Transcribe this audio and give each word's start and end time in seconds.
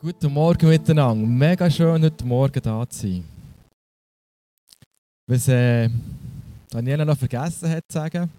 Guten 0.00 0.32
Morgen 0.32 0.68
miteinander. 0.68 1.26
Mega 1.26 1.68
schön, 1.68 2.04
heute 2.04 2.24
Morgen 2.24 2.62
da 2.62 2.88
zu 2.88 3.00
sein. 3.00 3.24
Was 5.26 5.48
äh, 5.48 5.90
Daniela 6.70 7.04
noch 7.04 7.18
vergessen 7.18 7.68
hat 7.68 7.82
zu 7.88 7.94
sagen, 7.94 8.30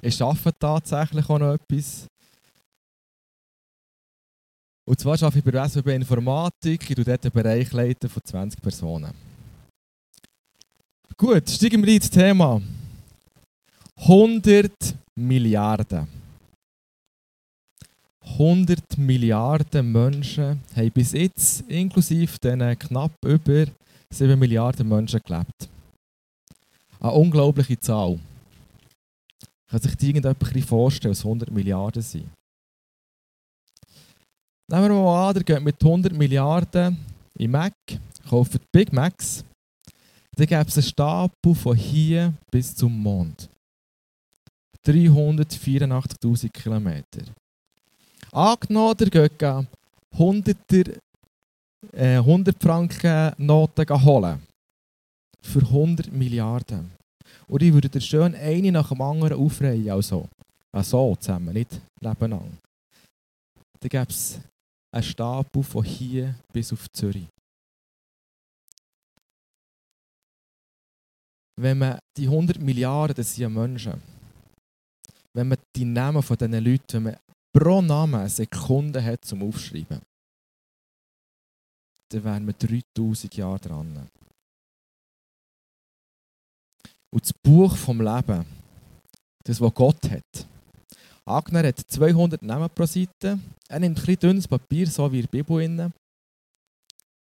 ich 0.00 0.22
arbeite 0.22 0.58
tatsächlich 0.58 1.28
auch 1.28 1.38
noch 1.38 1.52
etwas. 1.52 2.06
Und 4.88 4.98
zwar 4.98 5.22
arbeite 5.22 5.38
ich 5.38 5.44
bei 5.44 5.50
der 5.50 5.68
SWB 5.68 5.96
Informatik. 5.96 6.88
Ich 6.88 6.96
leite 6.96 7.04
dort 7.04 7.24
einen 7.26 7.32
Bereich 7.42 7.72
leiten 7.72 8.08
von 8.08 8.22
20 8.24 8.62
Personen. 8.62 9.12
Gut, 11.14 11.50
steigen 11.50 11.84
wir 11.84 11.94
ins 11.94 12.08
Thema. 12.08 12.62
100 13.96 14.72
Milliarden. 15.14 16.25
100 18.26 18.98
Milliarden 18.98 19.92
Menschen 19.92 20.60
haben 20.74 20.90
bis 20.90 21.12
jetzt, 21.12 21.62
inklusive 21.68 22.38
den 22.38 22.78
knapp 22.78 23.12
über 23.24 23.66
7 24.10 24.38
Milliarden 24.38 24.88
Menschen, 24.88 25.20
gelebt. 25.24 25.68
Eine 27.00 27.12
unglaubliche 27.12 27.78
Zahl. 27.78 28.18
Kann 29.68 29.80
sich 29.80 29.96
die 29.96 30.10
irgendjemand 30.10 30.64
vorstellen, 30.64 31.12
was 31.12 31.24
100 31.24 31.50
Milliarden 31.50 32.02
sind? 32.02 32.28
Nehmen 34.68 34.90
wir 34.90 35.02
mal 35.02 35.30
an, 35.30 35.36
ihr 35.36 35.44
geht 35.44 35.62
mit 35.62 35.82
100 35.82 36.12
Milliarden 36.12 36.98
in 37.38 37.50
Mac, 37.50 37.72
kauft 38.28 38.60
Big 38.72 38.92
Macs, 38.92 39.44
dann 40.36 40.46
gäbe 40.46 40.68
es 40.68 40.76
einen 40.76 40.82
Stapel 40.82 41.54
von 41.54 41.76
hier 41.76 42.34
bis 42.50 42.74
zum 42.74 42.98
Mond. 42.98 43.48
384.000 44.86 46.50
Kilometer. 46.50 47.22
Angenommen, 48.36 48.96
ihr 49.00 49.08
geht 49.08 49.42
100, 49.42 51.00
äh, 51.92 52.18
100 52.18 52.62
Franken 52.62 53.32
Noten 53.38 54.04
holen. 54.04 54.42
Für 55.40 55.60
100 55.60 56.12
Milliarden. 56.12 56.92
Und 57.48 57.62
ich 57.62 57.72
würde 57.72 57.98
schön 57.98 58.34
eine 58.34 58.72
nach 58.72 58.90
dem 58.90 59.00
anderen 59.00 59.38
aufreihen. 59.38 59.88
Also, 59.88 60.28
also 60.70 61.16
zusammen, 61.16 61.54
nicht 61.54 61.80
nebeneinander. 61.98 62.58
Dann 63.80 63.88
gäbe 63.88 64.10
es 64.10 64.38
einen 64.92 65.02
Stapel 65.02 65.62
von 65.62 65.82
hier 65.82 66.34
bis 66.52 66.74
auf 66.74 66.92
Zürich. 66.92 67.28
Wenn 71.58 71.78
man 71.78 71.98
die 72.18 72.26
100 72.26 72.60
Milliarden, 72.60 73.16
das 73.16 73.34
sind 73.34 73.42
ja 73.44 73.48
Menschen, 73.48 74.02
wenn 75.34 75.48
man 75.48 75.58
die 75.74 75.86
Namen 75.86 76.22
von 76.22 76.36
diesen 76.36 76.62
Leuten, 76.62 76.92
wenn 76.92 77.02
man 77.04 77.16
pro 77.56 77.80
Namen 77.80 78.20
eine 78.20 78.28
Sekunde 78.28 79.02
hat 79.02 79.24
zum 79.24 79.42
Aufschreiben, 79.42 80.02
dann 82.10 82.24
wären 82.24 82.46
wir 82.46 82.52
3000 82.52 83.34
Jahre 83.34 83.58
dran. 83.58 84.10
Und 87.10 87.22
das 87.22 87.32
Buch 87.32 87.74
vom 87.74 88.02
Leben, 88.02 88.44
das, 89.42 89.60
was 89.60 89.72
Gott 89.72 90.10
hat, 90.10 90.46
Agner 91.24 91.66
hat 91.66 91.78
200 91.78 92.42
Namen 92.42 92.68
pro 92.68 92.84
Seite. 92.84 93.40
Er 93.68 93.80
nimmt 93.80 93.98
ein 93.98 94.04
bisschen 94.04 94.20
dünnes 94.20 94.46
Papier, 94.46 94.86
so 94.86 95.10
wie 95.10 95.22
der 95.22 95.28
Bibel. 95.28 95.92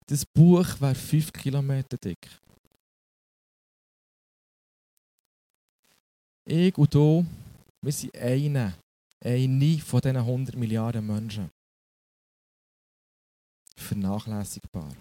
Das 0.06 0.26
Buch 0.26 0.80
wäre 0.80 0.96
5 0.96 1.34
Kilometer 1.34 1.98
dick. 1.98 2.30
Ich 6.46 6.78
und 6.78 6.94
du, 6.94 7.26
wir 7.82 7.92
sind 7.92 8.16
eine 8.16 8.76
eine 9.24 9.80
von 9.80 10.02
diesen 10.02 10.18
100 10.18 10.56
Milliarden 10.56 11.06
Menschen. 11.06 11.50
Vernachlässigbar. 13.76 14.96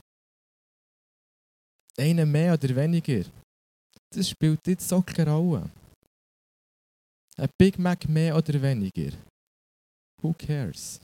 Einer 1.97 2.27
mehr 2.27 2.55
oder 2.55 2.77
weniger, 2.77 3.25
das 4.10 4.30
spielt 4.30 4.66
jetzt 4.66 4.88
so 4.88 5.02
keine 5.02 5.33
Rolle. 5.33 5.70
Ein 7.37 7.50
Big 7.59 7.78
Mac 7.78 8.09
mehr 8.09 8.37
oder 8.37 8.60
weniger. 8.62 9.16
Who 10.22 10.32
cares? 10.34 11.00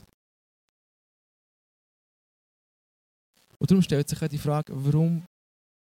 Und 3.57 3.71
darum 3.71 3.81
stellt 3.81 4.07
sich 4.09 4.21
auch 4.21 4.27
die 4.27 4.37
Frage, 4.37 4.73
warum 4.75 5.25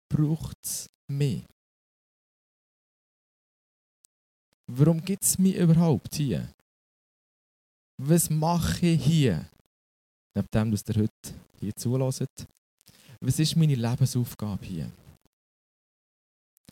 braucht 0.09 0.57
es 0.63 0.87
mehr? 1.09 1.43
Warum 4.67 5.03
gibt 5.03 5.23
es 5.23 5.37
mich 5.37 5.55
überhaupt 5.55 6.15
hier? 6.15 6.53
Was 7.97 8.29
mache 8.29 8.85
ich 8.85 9.03
hier? 9.03 9.45
Neben 10.35 10.47
dem, 10.53 10.71
dass 10.71 10.87
ihr 10.89 10.95
heute 10.95 11.33
hier 11.59 11.75
zulässt. 11.75 12.47
Was 13.21 13.39
ist 13.39 13.55
meine 13.55 13.75
Lebensaufgabe 13.75 14.65
hier? 14.65 14.91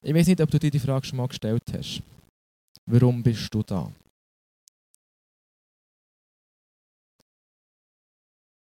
Ich 0.02 0.14
weiß 0.14 0.28
nicht, 0.28 0.42
ob 0.42 0.50
du 0.50 0.59
dir 0.59 0.72
die 0.72 0.80
Frage 0.80 1.06
schon 1.06 1.18
mal 1.18 1.28
gestellt 1.28 1.64
hast. 1.74 2.02
Warum 2.86 3.22
bist 3.22 3.54
du 3.54 3.62
da? 3.62 3.92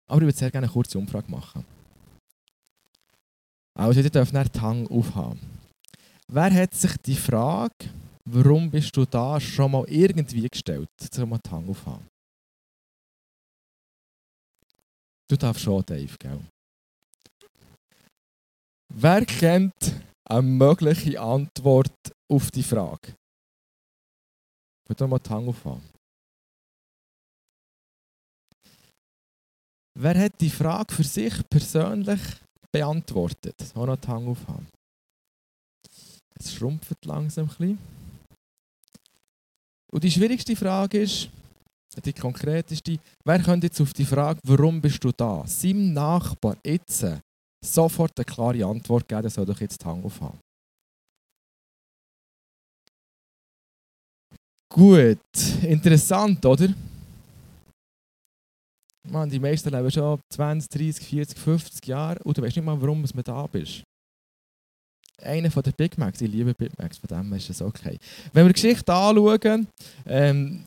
Aber 0.07 0.21
ich 0.21 0.25
würde 0.25 0.37
sehr 0.37 0.51
gerne 0.51 0.67
eine 0.67 0.73
kurze 0.73 0.97
Umfrage 0.97 1.31
machen. 1.31 1.65
Also, 3.73 4.01
ihr 4.01 4.09
dürft 4.09 4.33
nach 4.33 4.49
Hang 4.59 4.85
aufhaben. 4.87 5.39
Wer 6.27 6.53
hat 6.53 6.73
sich 6.73 6.97
die 6.97 7.15
Frage, 7.15 7.89
warum 8.25 8.69
bist 8.69 8.95
du 8.97 9.05
da, 9.05 9.39
schon 9.39 9.71
mal 9.71 9.85
irgendwie 9.87 10.49
gestellt? 10.49 10.89
Jetzt 10.99 11.17
mal 11.17 11.39
die 11.39 11.49
Hang 11.49 11.69
aufhaben. 11.69 12.05
Du 15.31 15.37
darfst 15.37 15.63
schon, 15.63 15.81
Dave, 15.85 16.17
gell? 16.19 16.41
Wer 18.93 19.25
kennt 19.25 20.03
eine 20.29 20.41
mögliche 20.41 21.21
Antwort 21.21 21.95
auf 22.29 22.51
die 22.51 22.63
Frage? 22.63 23.15
Ich 24.83 24.89
würde 24.89 25.07
mal 25.07 25.19
die 25.19 25.29
Hand 25.29 25.47
aufhaben. 25.47 25.89
Wer 29.97 30.19
hat 30.19 30.41
die 30.41 30.49
Frage 30.49 30.93
für 30.93 31.05
sich 31.05 31.33
persönlich 31.49 32.19
beantwortet? 32.69 33.55
Auch 33.73 33.85
noch 33.85 33.95
die 33.95 34.07
Hand 34.09 34.27
aufhaben. 34.27 34.67
Es 36.37 36.53
schrumpft 36.53 37.05
langsam 37.05 37.45
ein 37.45 37.55
bisschen. 37.55 37.79
Und 39.93 40.03
die 40.03 40.11
schwierigste 40.11 40.57
Frage 40.57 41.03
ist, 41.03 41.29
die 41.99 42.13
konkreteste, 42.13 42.97
wer 43.25 43.41
könnte 43.41 43.67
jetzt 43.67 43.81
auf 43.81 43.93
die 43.93 44.05
Frage, 44.05 44.39
warum 44.43 44.79
bist 44.79 45.03
du 45.03 45.11
da, 45.11 45.45
seinem 45.45 45.93
Nachbar 45.93 46.57
jetzt 46.65 47.05
sofort 47.63 48.17
eine 48.17 48.25
klare 48.25 48.65
Antwort 48.65 49.07
geben, 49.07 49.21
der 49.21 49.31
soll 49.31 49.45
doch 49.45 49.59
jetzt 49.59 49.83
Hand 49.85 50.05
aufhaben. 50.05 50.39
Gut, 54.73 55.19
interessant, 55.63 56.45
oder? 56.45 56.73
Man, 59.09 59.29
die 59.29 59.39
meisten 59.39 59.69
leben 59.69 59.91
schon 59.91 60.19
20, 60.29 60.69
30, 60.69 61.05
40, 61.05 61.37
50 61.37 61.87
Jahre 61.87 62.23
und 62.23 62.37
du 62.37 62.41
weißt 62.41 62.55
nicht 62.55 62.65
mal, 62.65 62.81
warum 62.81 63.03
du 63.03 63.23
da 63.23 63.45
bist. 63.47 63.83
Einer 65.21 65.51
von 65.51 65.61
den 65.61 65.73
Big 65.73 65.97
Macs, 65.97 66.21
ich 66.21 66.31
liebe 66.31 66.53
Big 66.53 66.77
Macs, 66.79 66.97
von 66.97 67.07
dem 67.07 67.33
ist 67.33 67.49
es 67.49 67.61
okay. 67.61 67.97
Wenn 68.31 68.45
wir 68.45 68.53
die 68.53 68.61
Geschichte 68.61 68.93
anschauen, 68.93 69.67
ähm, 70.05 70.65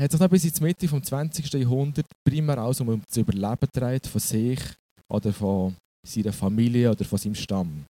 hat 0.00 0.10
sich 0.10 0.20
dann 0.20 0.30
bis 0.30 0.44
ins 0.44 0.60
Mitte 0.60 0.86
des 0.86 1.02
20. 1.02 1.52
Jahrhunderts 1.52 2.08
primär 2.26 2.58
also 2.58 2.84
um 2.84 3.02
das 3.06 3.16
Überleben 3.16 3.68
gedreht 3.72 4.06
von 4.06 4.20
sich 4.20 4.60
oder 5.12 5.32
von 5.32 5.76
seiner 6.06 6.32
Familie 6.32 6.90
oder 6.90 7.04
von 7.04 7.18
seinem 7.18 7.34
Stamm. 7.34 7.84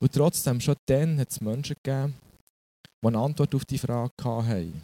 Und 0.00 0.12
trotzdem, 0.12 0.60
schon 0.60 0.76
dann 0.86 1.18
hat 1.18 1.30
es 1.30 1.40
Menschen 1.40 1.76
gegeben, 1.82 2.14
die 3.02 3.08
eine 3.08 3.18
Antwort 3.18 3.54
auf 3.54 3.64
die 3.64 3.78
Frage 3.78 4.12
hatten. 4.24 4.82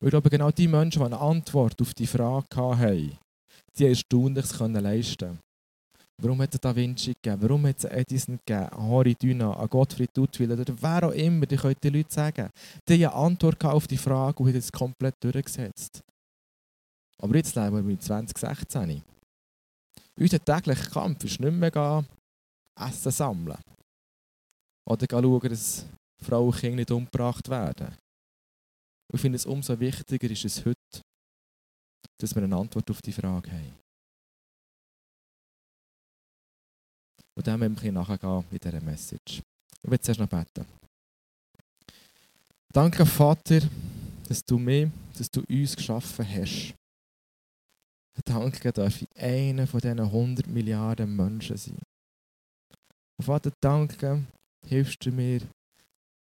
Und 0.00 0.06
ich 0.06 0.10
glaube, 0.10 0.30
genau 0.30 0.50
die 0.50 0.68
Menschen, 0.68 1.00
die 1.00 1.06
eine 1.06 1.18
Antwort 1.18 1.80
auf 1.80 1.94
die 1.94 2.06
Frage 2.06 2.46
hatten, 2.56 3.18
die 3.76 3.86
Erstaunliches 3.86 4.58
leisten 4.58 5.38
Warum 6.22 6.42
hat 6.42 6.54
es 6.54 6.60
Da 6.60 6.74
Vinci 6.76 7.14
gegeben? 7.14 7.40
Warum 7.40 7.66
hat 7.66 7.78
es 7.78 7.84
Edison 7.84 8.38
gegeben? 8.44 8.70
Harry 8.76 9.14
Düna, 9.14 9.54
an 9.54 9.68
Gottfried 9.68 10.10
Duttwil 10.14 10.52
oder 10.52 10.74
wer 10.80 11.08
auch 11.08 11.12
immer, 11.12 11.46
die 11.46 11.56
können 11.56 11.76
die 11.82 11.88
Leute 11.88 12.12
sagen. 12.12 12.50
Die 12.86 13.06
haben 13.06 13.14
eine 13.14 13.26
Antwort 13.26 13.64
auf 13.64 13.86
die 13.86 13.96
Frage 13.96 14.42
und 14.42 14.48
haben 14.48 14.56
es 14.56 14.70
komplett 14.70 15.14
durchgesetzt. 15.20 16.02
Aber 17.22 17.36
jetzt 17.36 17.54
leben 17.54 17.76
wir 17.76 17.82
mit 17.82 18.02
2016. 18.02 19.02
Unser 20.18 20.44
täglicher 20.44 20.90
Kampf 20.90 21.24
ist 21.24 21.40
nicht 21.40 21.52
mehr 21.52 22.04
Essen 22.78 23.12
sammeln. 23.12 23.58
Oder 24.86 25.06
schauen, 25.10 25.48
dass 25.48 25.86
Frauen 26.22 26.48
und 26.48 26.56
Kinder 26.56 26.76
nicht 26.76 26.90
umgebracht 26.90 27.48
werden. 27.48 27.96
ich 29.12 29.20
finde 29.20 29.36
es 29.36 29.46
umso 29.46 29.78
wichtiger 29.80 30.30
ist 30.30 30.44
es 30.44 30.64
heute, 30.64 31.02
dass 32.20 32.34
wir 32.34 32.42
eine 32.42 32.56
Antwort 32.56 32.90
auf 32.90 33.00
die 33.00 33.12
Frage 33.12 33.50
haben. 33.50 33.89
Und 37.36 37.46
dem 37.46 37.60
werden 37.60 37.80
wir 37.80 37.92
nachgehen 37.92 38.44
in 38.50 38.58
dieser 38.58 38.80
Message. 38.80 39.42
Ich 39.82 39.90
will 39.90 40.00
zuerst 40.00 40.20
noch 40.20 40.28
beten. 40.28 40.66
Danke, 42.72 43.04
Vater, 43.04 43.60
dass 44.28 44.44
du 44.44 44.58
mich, 44.58 44.88
dass 45.16 45.30
du 45.30 45.40
uns 45.48 45.74
geschaffen 45.74 46.26
hast. 46.28 46.74
danke, 48.24 48.72
darf 48.72 49.02
ich 49.02 49.08
einer 49.16 49.66
von 49.66 49.80
diesen 49.80 50.00
100 50.00 50.46
Milliarden 50.46 51.16
Menschen 51.16 51.56
sein. 51.56 51.78
Und 53.18 53.24
Vater, 53.24 53.50
danke, 53.60 54.22
hilfst 54.66 55.04
du 55.04 55.10
mir, 55.10 55.40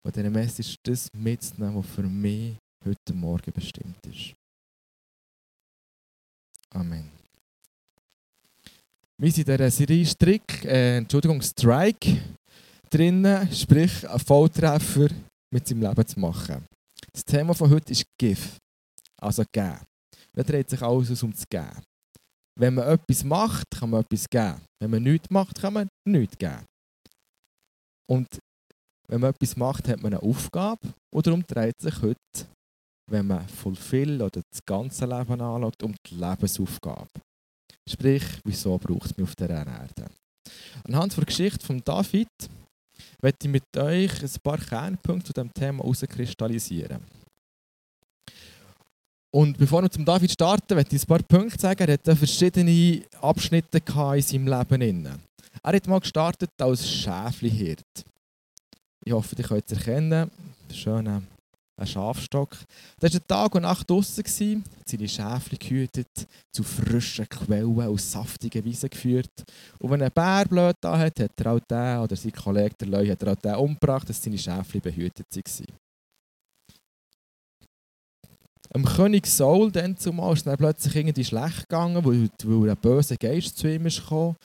von 0.05 0.13
dieser 0.13 0.31
Message 0.31 0.77
das 0.83 1.09
mitzunehmen, 1.15 1.77
was 1.77 1.87
für 1.87 2.03
mich 2.03 2.57
heute 2.85 3.15
Morgen 3.15 3.53
bestimmt 3.53 4.07
ist. 4.07 4.35
Amen. 6.71 7.14
Wir 9.17 9.31
sind 9.31 9.49
in 9.49 9.57
dieser 9.57 9.71
Serie 9.71 10.05
Strick, 10.05 10.65
äh, 10.65 10.97
Entschuldigung, 10.97 11.41
Strike 11.41 12.21
drinnen, 12.91 13.51
sprich 13.53 14.09
ein 14.09 14.19
Volltreffer 14.19 15.09
mit 15.53 15.69
seinem 15.69 15.83
Leben 15.83 16.07
zu 16.07 16.19
machen. 16.19 16.67
Das 17.13 17.25
Thema 17.25 17.55
von 17.55 17.71
heute 17.71 17.93
ist 17.93 18.05
Give, 18.19 18.59
also 19.21 19.45
geben. 19.53 19.79
Da 20.33 20.43
dreht 20.43 20.69
sich 20.69 20.83
alles 20.83 21.23
um 21.23 21.33
zu 21.33 21.45
geben. 21.49 21.81
Wenn 22.59 22.75
man 22.75 22.89
etwas 22.89 23.23
macht, 23.23 23.71
kann 23.71 23.91
man 23.91 24.01
etwas 24.01 24.29
geben. 24.29 24.61
Wenn 24.83 24.91
man 24.91 25.03
nichts 25.05 25.31
macht, 25.31 25.61
kann 25.61 25.75
man 25.75 25.89
nichts 26.09 26.37
geben. 26.37 26.65
Und 28.11 28.27
wenn 29.09 29.21
man 29.21 29.31
etwas 29.31 29.57
macht, 29.57 29.87
hat 29.89 30.03
man 30.03 30.13
eine 30.13 30.23
Aufgabe. 30.23 30.93
Und 31.15 31.25
darum 31.25 31.47
dreht 31.47 31.81
sich 31.81 32.03
heute, 32.03 32.49
wenn 33.09 33.29
man 33.29 33.47
Fulfill 33.47 34.21
oder 34.21 34.43
das 34.51 34.61
ganze 34.67 35.07
Leben 35.07 35.41
anschaut, 35.41 35.83
um 35.85 35.95
die 36.05 36.15
Lebensaufgabe. 36.17 37.11
Sprich, 37.89 38.25
wieso 38.45 38.79
braucht 38.79 39.07
es 39.07 39.17
mich 39.17 39.29
auf 39.29 39.37
der 39.37 39.51
Erde? 39.51 40.07
Anhand 40.85 41.17
der 41.17 41.25
Geschichte 41.25 41.65
von 41.65 41.83
David 41.85 42.29
werde 43.21 43.39
ich 43.43 43.49
mit 43.49 43.77
euch 43.77 44.23
ein 44.23 44.31
paar 44.43 44.59
Kernpunkte 44.59 45.27
zu 45.27 45.33
diesem 45.33 45.53
Thema 45.53 45.83
herauskristallisieren. 45.83 47.01
Und 49.35 49.59
bevor 49.59 49.83
wir 49.83 49.91
zum 49.91 50.05
David 50.05 50.31
starten, 50.31 50.77
werde 50.77 50.95
ich 50.95 51.03
ein 51.03 51.07
paar 51.07 51.23
Punkte 51.23 51.59
sagen. 51.59 51.89
Er 51.89 51.95
hatte 51.95 52.15
verschiedene 52.15 53.03
Abschnitte 53.21 53.79
in 53.79 54.23
seinem 54.23 54.47
Leben. 54.79 55.23
Er 55.63 55.73
hat 55.73 55.87
mal 55.87 56.01
gestartet 56.01 56.51
als 56.59 56.89
Schäflihirt. 56.89 58.05
Ich 59.05 59.13
hoffe, 59.13 59.35
ihr 59.37 59.45
könnt 59.45 59.71
es 59.71 59.77
erkennen. 59.77 60.31
Schöner 60.73 61.23
ein 61.77 61.87
Schafstock. 61.87 62.57
Da 63.01 63.13
war 63.13 63.27
Tag 63.27 63.55
und 63.55 63.63
Nacht 63.63 63.91
draußen, 63.91 64.25
seine 64.87 65.09
Schäfchen 65.09 65.59
gehütet, 65.59 66.09
zu 66.53 66.63
frischen 66.63 67.29
Quellen 67.29 67.81
aus 67.81 68.13
saftigen 68.13 68.65
Wiesen 68.65 68.91
geführt. 68.91 69.33
Und 69.79 69.91
wenn 69.91 70.03
ein 70.03 70.13
Bär 70.13 70.45
blöd 70.49 70.77
da 70.81 70.99
hat, 70.99 71.19
hat 71.19 71.41
er 71.41 71.53
auch 71.53 71.61
den, 71.61 71.99
oder 71.99 72.17
sein 72.17 72.33
Kollege 72.33 72.75
der 72.81 72.89
Leu, 72.89 73.09
hat 73.11 73.23
er 73.23 73.33
auch 73.33 73.37
den 73.37 73.55
umgebracht, 73.57 74.09
dass 74.09 74.23
seine 74.23 74.39
Schäfchen 74.39 74.81
behütet 74.81 75.27
waren. 75.35 75.79
Dem 78.75 78.85
König 78.85 79.27
Saul 79.27 79.71
dann 79.71 79.97
zumal 79.97 80.33
ist 80.33 80.47
dann 80.47 80.57
plötzlich 80.57 80.97
irgendwie 80.97 81.25
schlecht 81.25 81.69
gegangen, 81.69 82.05
weil, 82.05 82.71
ein 82.71 82.77
böser 82.77 83.17
Geist 83.17 83.57
zu 83.57 83.69
ihm 83.69 83.85
gekommen. 83.85 84.37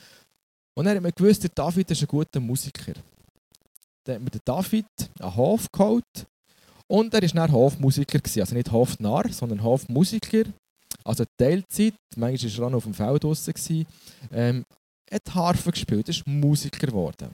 Und 0.78 0.86
dann 0.86 0.96
hat 0.96 1.04
man 1.04 1.12
gewusst, 1.16 1.44
der 1.44 1.50
David 1.50 1.90
ist 1.90 2.02
ein 2.02 2.08
guter 2.08 2.40
Musiker. 2.40 2.94
Dann 4.04 4.16
hat 4.16 4.22
man 4.22 4.30
den 4.30 4.42
David 4.46 4.86
einen 5.20 5.36
Hof 5.36 5.72
geholt 5.72 6.28
und 6.90 7.14
er 7.14 7.22
war 7.22 7.30
dann 7.30 7.52
Hofmusiker, 7.52 8.20
also 8.24 8.56
nicht 8.56 8.72
Hofnarr, 8.72 9.30
sondern 9.30 9.64
Hofmusiker. 9.64 10.44
Also 11.04 11.24
Teilzeit, 11.38 11.94
manchmal 12.16 12.52
war 12.52 12.60
er 12.60 12.66
auch 12.66 12.70
noch 12.72 12.78
auf 12.78 12.84
dem 12.84 12.94
Feld 12.94 13.24
draußen. 13.24 13.86
Ähm, 14.32 14.66
er 15.10 15.16
hat 15.16 15.36
Harfe 15.36 15.72
gespielt, 15.72 16.10
ist 16.10 16.26
Musiker 16.28 16.88
geworden. 16.88 17.30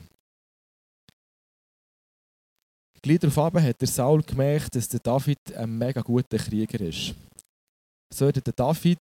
Gleich 3.01 3.19
darauf 3.19 3.53
hat 3.53 3.81
der 3.81 3.87
Saul 3.87 4.23
gemerkt, 4.23 4.75
dass 4.75 4.89
der 4.89 4.99
David 4.99 5.37
ein 5.55 5.77
mega 5.77 6.01
guter 6.01 6.37
Krieger 6.37 6.81
ist. 6.81 7.13
So 8.13 8.27
hat 8.27 8.45
der 8.45 8.53
David 8.53 8.99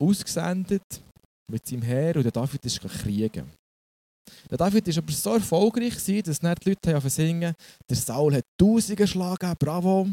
ausgesendet 0.00 1.02
mit 1.50 1.66
seinem 1.66 1.82
Heer 1.82 2.16
und 2.16 2.22
der 2.22 2.32
David 2.32 2.64
ist 2.64 2.80
kriegen. 2.80 3.50
Der 4.50 4.58
David 4.58 4.86
war 4.86 5.02
aber 5.02 5.12
so 5.12 5.34
erfolgreich, 5.34 5.94
dass 5.94 6.42
nicht 6.42 6.64
die 6.64 6.68
Leute 6.68 6.94
haben 6.94 7.08
singen 7.08 7.54
der 7.88 7.96
Saul 7.96 8.34
hat 8.34 8.44
Tausend 8.58 8.98
geschlagen, 8.98 9.54
bravo, 9.58 10.08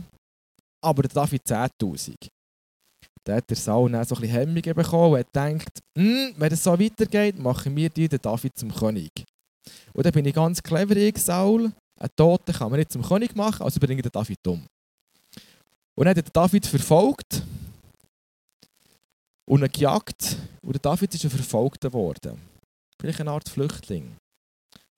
aber 0.81 1.03
der 1.03 1.11
David 1.11 1.43
10'000. 1.45 2.15
Dann 3.23 3.37
hat 3.37 3.49
der 3.49 3.57
Saul 3.57 3.91
dann 3.91 4.05
so 4.05 4.15
ein 4.15 4.21
bisschen 4.21 4.37
Hemmungen 4.37 4.73
bekommen 4.73 5.13
und 5.13 5.19
hat 5.19 5.33
gedacht, 5.33 5.79
hm, 5.97 6.33
wenn 6.37 6.51
es 6.51 6.63
so 6.63 6.79
weitergeht, 6.79 7.37
machen 7.39 7.75
wir 7.75 7.89
die 7.89 8.07
den 8.07 8.21
David 8.21 8.57
zum 8.57 8.73
König. 8.73 9.11
Und 9.93 10.05
dann 10.05 10.13
bin 10.13 10.25
ich 10.25 10.33
ganz 10.33 10.61
clever, 10.63 10.95
ich, 10.95 11.17
Saul, 11.17 11.71
einen 11.99 12.15
Toten 12.15 12.53
kann 12.53 12.69
man 12.69 12.79
nicht 12.79 12.91
zum 12.91 13.01
König 13.01 13.35
machen, 13.35 13.63
also 13.63 13.79
bringe 13.79 14.01
den 14.01 14.11
David 14.11 14.47
um. 14.47 14.65
Und 15.95 16.05
dann 16.05 16.09
hat 16.09 16.17
der 16.17 16.31
David 16.31 16.65
verfolgt 16.65 17.43
und 19.45 19.63
ihn 19.63 19.71
gejagt 19.71 20.37
und 20.61 20.73
der 20.73 20.81
David 20.81 21.13
ist 21.15 21.23
ein 21.23 21.31
Verfolgter 21.31 21.89
geworden 21.89 22.39
vielleicht 22.99 23.21
eine 23.21 23.31
Art 23.31 23.49
Flüchtling, 23.49 24.15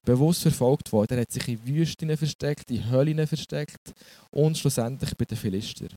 bewusst 0.04 0.42
verfolgt 0.42 0.92
worden. 0.92 1.18
Er 1.18 1.22
hat 1.22 1.32
sich 1.32 1.48
in 1.48 1.66
Wüsten 1.66 2.16
versteckt, 2.16 2.72
in 2.72 2.90
Höllen 2.90 3.26
versteckt 3.28 3.94
und 4.32 4.58
schlussendlich 4.58 5.16
bei 5.16 5.26
den 5.26 5.38
Philister. 5.38 5.88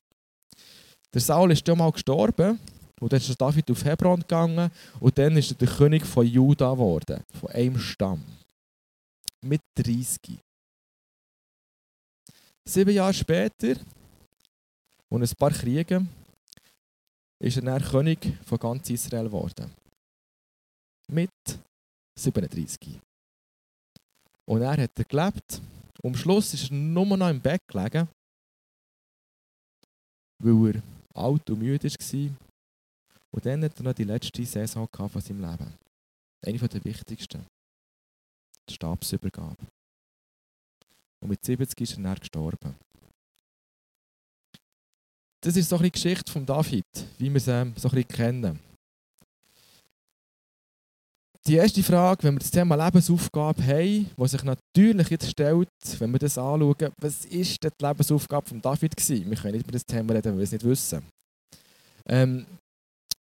Der 1.15 1.21
Saul 1.21 1.53
ist 1.53 1.67
dann 1.67 1.79
mal 1.79 1.93
gestorben 1.93 2.59
und 3.01 3.13
dann 3.13 3.21
ist 3.21 3.41
David 3.41 3.71
auf 3.71 3.85
Hebron 3.85 4.21
gegangen 4.21 4.71
und 5.01 5.19
dann 5.19 5.37
ist 5.37 5.51
er 5.51 5.57
der 5.57 5.69
König 5.69 6.07
von 6.07 6.27
Juda 6.27 6.73
geworden, 6.73 7.23
von 7.41 7.51
einem 7.51 7.79
Stamm. 7.79 8.25
Mit 9.45 9.61
30. 9.75 10.39
Sieben 12.65 12.95
Jahre 12.95 13.13
später 13.13 13.75
und 15.09 15.23
ein 15.23 15.37
paar 15.37 15.51
Kriege 15.51 16.07
ist 17.41 17.57
er 17.57 17.63
dann 17.63 17.83
König 17.83 18.39
von 18.47 18.59
ganz 18.59 18.89
Israel 18.89 19.25
geworden. 19.25 19.71
Mit 21.09 21.31
37. 22.19 23.01
Und 24.47 24.63
er 24.63 24.77
hat 24.77 25.09
gelebt. 25.09 25.63
Und 26.03 26.15
am 26.15 26.17
Schluss 26.17 26.55
ist 26.55 26.71
er 26.71 26.77
nur 26.77 27.17
noch 27.17 27.29
im 27.29 27.41
Bett 27.41 27.63
gelegen, 27.69 28.09
weil 30.43 30.77
er 30.77 30.83
alt 31.15 31.49
und 31.51 31.59
müde 31.59 31.89
war. 31.89 32.37
Und 33.31 33.47
dann 33.47 33.65
hat 33.65 33.79
er 33.79 33.83
noch 33.83 33.95
die 33.95 34.05
letzte 34.05 34.45
Saison 34.45 34.89
von 34.93 35.21
seinem 35.21 35.41
Leben. 35.41 35.75
Eine 36.45 36.59
der 36.59 36.85
wichtigsten. 36.85 37.47
Die 38.69 38.75
Stabsübergabe. 38.75 39.67
Und 41.23 41.29
mit 41.29 41.45
70 41.45 41.81
ist 41.81 41.97
er 41.97 42.03
dann 42.03 42.17
gestorben. 42.17 42.75
Das 45.41 45.57
ist 45.57 45.69
so 45.69 45.77
eine 45.77 45.91
Geschichte 45.91 46.31
von 46.31 46.45
David, 46.45 46.85
wie 47.19 47.33
wir 47.33 47.41
sie 47.41 47.47
so 47.47 47.53
ein 47.53 47.73
bisschen 47.75 48.09
kennen 48.09 48.72
die 51.47 51.57
erste 51.57 51.83
Frage, 51.83 52.23
wenn 52.23 52.35
wir 52.35 52.41
das 52.41 52.51
Thema 52.51 52.77
Lebensaufgabe 52.77 53.63
haben, 53.65 54.11
die 54.17 54.29
sich 54.29 54.43
natürlich 54.45 55.11
jetzt 55.11 55.31
stellt, 55.31 55.69
wenn 55.99 56.13
wir 56.13 56.19
das 56.19 56.39
anschauen, 56.39 56.93
was 57.01 57.25
ist 57.25 57.63
die 57.63 57.85
Lebensaufgabe 57.85 58.49
von 58.49 58.61
David 58.61 58.97
gewesen? 58.97 59.29
Wir 59.29 59.37
können 59.37 59.55
nicht 59.55 59.65
über 59.65 59.73
das 59.73 59.85
Thema 59.85 60.15
reden, 60.15 60.33
weil 60.33 60.39
wir 60.39 60.45
es 60.45 60.53
nicht 60.53 60.65
wissen. 60.65 61.03
Ähm, 62.07 62.47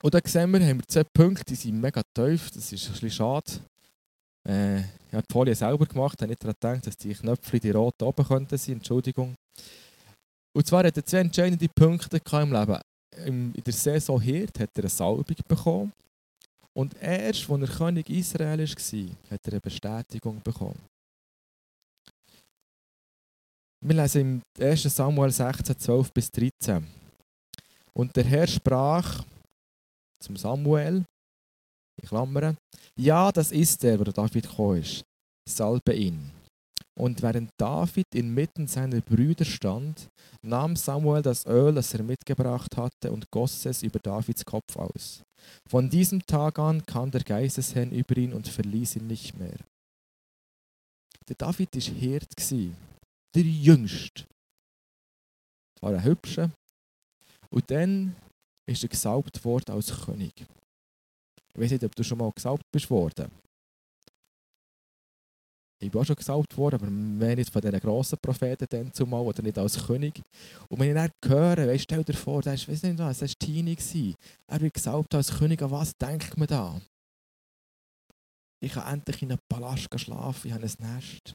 und 0.03 0.15
da 0.15 0.21
sehen 0.25 0.51
wir, 0.53 0.61
haben 0.61 0.79
wir 0.79 0.87
zwei 0.87 1.05
Punkte, 1.05 1.45
die 1.45 1.55
sind 1.55 1.81
mega 1.81 2.03
tief, 2.15 2.51
das 2.51 2.73
ist 2.73 2.87
ein 2.87 2.93
bisschen 2.93 3.11
schade. 3.11 3.53
Äh, 4.49 4.81
ich 4.81 5.15
habe 5.15 5.27
die 5.29 5.33
Folie 5.33 5.55
selber 5.55 5.87
gemacht, 5.87 6.21
habe 6.21 6.31
nicht 6.31 6.43
daran 6.43 6.57
gedacht, 6.61 6.87
dass 6.87 6.97
die 6.97 7.15
Knöpfe, 7.15 7.59
die 7.59 7.71
roten 7.71 8.05
oben 8.05 8.27
könnten 8.27 8.57
sein, 8.57 8.77
Entschuldigung. 8.77 9.35
Und 10.57 10.67
zwar 10.67 10.85
hat 10.85 10.97
er 10.97 11.05
zwei 11.05 11.19
entscheidende 11.19 11.69
Punkte 11.69 12.21
im 12.33 12.53
Leben. 12.53 12.79
In 13.27 13.53
der 13.53 13.73
Saison 13.73 14.21
Hirt 14.21 14.59
hat 14.61 14.71
er 14.77 14.85
eine 14.85 14.89
Salbung 14.89 15.37
bekommen 15.47 15.93
und 16.77 16.95
erst, 17.01 17.51
als 17.51 17.61
er 17.63 17.77
König 17.77 18.09
Israel 18.11 18.59
war, 18.59 19.31
hat 19.31 19.47
er 19.47 19.53
eine 19.53 19.61
Bestätigung 19.61 20.41
bekommen. 20.43 20.81
Wir 23.83 23.97
lesen 23.97 24.43
im 24.59 24.63
1. 24.63 24.83
Samuel 24.83 25.31
16, 25.31 25.79
12 25.79 26.13
bis 26.13 26.31
13. 26.31 26.87
Und 27.95 28.15
der 28.15 28.25
Herr 28.25 28.47
sprach 28.47 29.25
zum 30.23 30.37
Samuel, 30.37 31.05
in 32.01 32.09
Klammern, 32.09 32.57
ja, 32.99 33.33
das 33.33 33.53
ist 33.53 33.83
der, 33.83 33.99
wo 33.99 34.05
David 34.05 34.49
gekommen 34.49 34.81
ist. 34.81 35.03
Salbe 35.49 35.95
ihn. 35.95 36.31
Und 36.99 37.23
während 37.23 37.51
David 37.59 38.07
inmitten 38.15 38.67
seiner 38.67 39.01
Brüder 39.01 39.45
stand, 39.45 40.09
nahm 40.43 40.77
Samuel 40.77 41.23
das 41.23 41.47
Öl, 41.47 41.75
das 41.75 41.95
er 41.95 42.03
mitgebracht 42.03 42.77
hatte, 42.77 43.11
und 43.11 43.31
goss 43.31 43.65
es 43.65 43.83
über 43.83 43.99
Davids 43.99 44.45
Kopf 44.45 44.77
aus. 44.77 45.23
Von 45.69 45.91
diesem 45.91 46.25
Tag 46.27 46.59
an 46.59 46.85
kam 46.85 47.11
der 47.11 47.23
Geistesherrn 47.23 47.93
über 47.93 48.17
ihn 48.17 48.33
und 48.33 48.49
verließ 48.49 48.97
ihn 48.97 49.07
nicht 49.07 49.37
mehr. 49.37 49.59
Der 51.29 51.37
David 51.37 51.75
war 51.75 51.95
Hirt, 51.95 52.33
der 53.35 53.43
Jüngste. 53.43 54.25
War 55.81 55.93
ein 55.93 56.05
Hübscher. 56.05 56.51
Und 57.51 57.71
dann 57.71 58.17
ist 58.67 58.83
er 58.83 58.89
gesalbt 58.89 59.45
worden 59.45 59.73
als 59.73 60.05
König. 60.05 60.47
Ich 61.53 61.61
weiß 61.61 61.71
nicht, 61.71 61.85
ob 61.85 61.95
du 61.95 62.05
schon 62.05 62.19
mal 62.19 62.31
gesalbt 62.33 62.65
bist 62.73 62.91
worden. 62.91 63.31
Ich 65.83 65.91
bin 65.91 66.01
auch 66.01 66.05
schon 66.05 66.17
gesalbt 66.17 66.57
worden, 66.59 66.75
aber 66.75 66.91
mehr 66.91 67.37
nicht 67.37 67.51
von 67.51 67.63
diesen 67.63 67.81
grossen 67.81 68.19
Propheten 68.21 68.67
dann 68.69 68.93
zumal 68.93 69.23
oder 69.23 69.43
nicht 69.43 69.57
als 69.57 69.87
König. 69.87 70.21
Und 70.69 70.79
wenn 70.79 70.89
ich 70.89 70.95
dann 70.95 71.11
höre, 71.25 71.67
weißt, 71.67 71.85
stell 71.85 72.05
dir 72.05 72.13
vor, 72.13 72.43
das 72.43 72.69
war 72.69 72.75
nicht 72.75 72.99
was, 72.99 73.19
das 73.19 73.31
war 73.31 73.39
Teenie. 73.39 74.15
Er 74.47 74.61
wird 74.61 74.75
gesalbt 74.75 75.15
als 75.15 75.39
König, 75.39 75.63
an 75.63 75.71
was 75.71 75.97
denkt 75.97 76.37
man 76.37 76.49
da? 76.49 76.81
Ich 78.63 78.73
kann 78.73 78.93
endlich 78.93 79.23
in 79.23 79.33
einem 79.33 79.41
Palast 79.49 79.89
schlafen, 79.99 80.49
ich 80.49 80.53
habe 80.53 80.67
ein 80.67 80.95
Nest. 80.95 81.35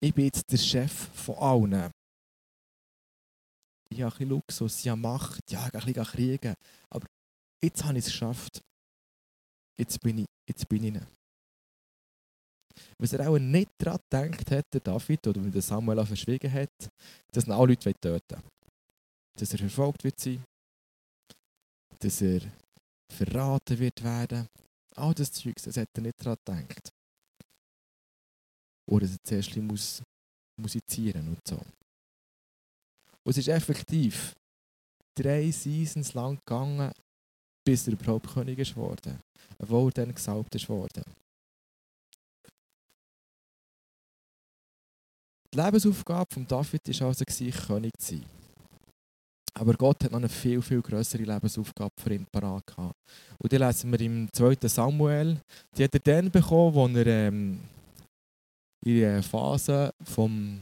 Ich 0.00 0.14
bin 0.14 0.26
jetzt 0.26 0.50
der 0.50 0.58
Chef 0.58 0.92
von 0.92 1.36
allen. 1.36 1.90
Ich 3.88 4.02
habe 4.02 4.14
ein 4.14 4.18
bisschen 4.18 4.28
Luxus, 4.28 4.80
ich 4.80 4.88
habe 4.88 5.00
Macht, 5.00 5.50
ja, 5.50 5.66
ich 5.66 5.72
kann 5.72 5.82
ein 5.84 6.04
kriegen. 6.04 6.54
Aber 6.90 7.06
jetzt 7.62 7.84
habe 7.84 7.98
ich 7.98 8.06
es 8.06 8.10
geschafft. 8.12 8.62
Jetzt 9.78 10.00
bin 10.00 10.18
ich, 10.18 10.26
jetzt 10.48 10.68
bin 10.68 10.84
ich. 10.84 11.02
Was 12.98 13.12
er 13.12 13.28
auch 13.28 13.38
nicht 13.38 13.70
daran 13.78 13.98
gedacht 14.30 14.50
hat, 14.50 14.64
der 14.72 14.80
David, 14.80 15.26
oder 15.26 15.52
wie 15.52 15.60
Samuel 15.60 16.04
verschwiegen 16.06 16.52
hat, 16.52 16.70
dass 17.32 17.46
ihn 17.46 17.52
alle 17.52 17.68
Leute 17.68 17.94
töten 17.94 18.20
wollen. 18.30 18.42
Dass 19.38 19.52
er 19.52 19.58
verfolgt 19.58 20.04
wird 20.04 20.20
sein, 20.20 20.44
dass 21.98 22.20
er 22.20 22.40
verraten 23.12 23.78
wird 23.78 24.02
werden. 24.02 24.46
All 24.96 25.14
das 25.14 25.32
Zeug, 25.32 25.54
das 25.62 25.76
hat 25.76 25.88
er 25.94 26.02
nicht 26.02 26.14
daran 26.18 26.36
gedacht. 26.44 26.90
Oder 28.90 29.06
dass 29.06 29.16
er 29.16 29.22
zuerst 29.24 29.56
muss 29.56 30.02
musizieren 30.60 31.28
und 31.28 31.40
so. 31.48 31.56
Und 33.24 33.30
es 33.30 33.38
ist 33.38 33.48
effektiv 33.48 34.34
drei 35.16 35.50
Seasons 35.50 36.14
lang 36.14 36.38
gegangen, 36.44 36.92
bis 37.64 37.86
er 37.86 37.94
überhaupt 37.94 38.28
König 38.28 38.58
ist 38.58 38.76
worden. 38.76 39.20
Obwohl 39.58 39.90
er 39.90 40.04
dann 40.04 40.14
gesalbt 40.14 40.54
ist 40.54 40.68
worden. 40.68 41.04
Die 45.54 45.60
Lebensaufgabe 45.60 46.32
von 46.32 46.46
David 46.46 47.00
war 47.00 47.08
also, 47.08 47.24
König 47.24 47.92
zu 47.98 48.14
sein. 48.14 48.24
Aber 49.54 49.74
Gott 49.74 50.02
hat 50.04 50.12
noch 50.12 50.18
eine 50.18 50.28
viel, 50.28 50.62
viel 50.62 50.80
größere 50.80 51.24
Lebensaufgabe 51.24 51.92
für 52.00 52.14
ihn 52.14 52.26
parat. 52.32 52.64
Und 52.76 53.52
die 53.52 53.56
lesen 53.56 53.92
wir 53.92 54.00
im 54.00 54.28
2. 54.32 54.56
Samuel. 54.66 55.38
Die 55.76 55.84
hat 55.84 55.94
er 55.94 56.00
dann 56.00 56.30
bekommen, 56.30 56.96
als 56.96 57.06
er 57.06 57.28
ähm, 57.28 57.60
in 58.84 59.00
der 59.00 59.22
Phase 59.22 59.92
vom 60.02 60.60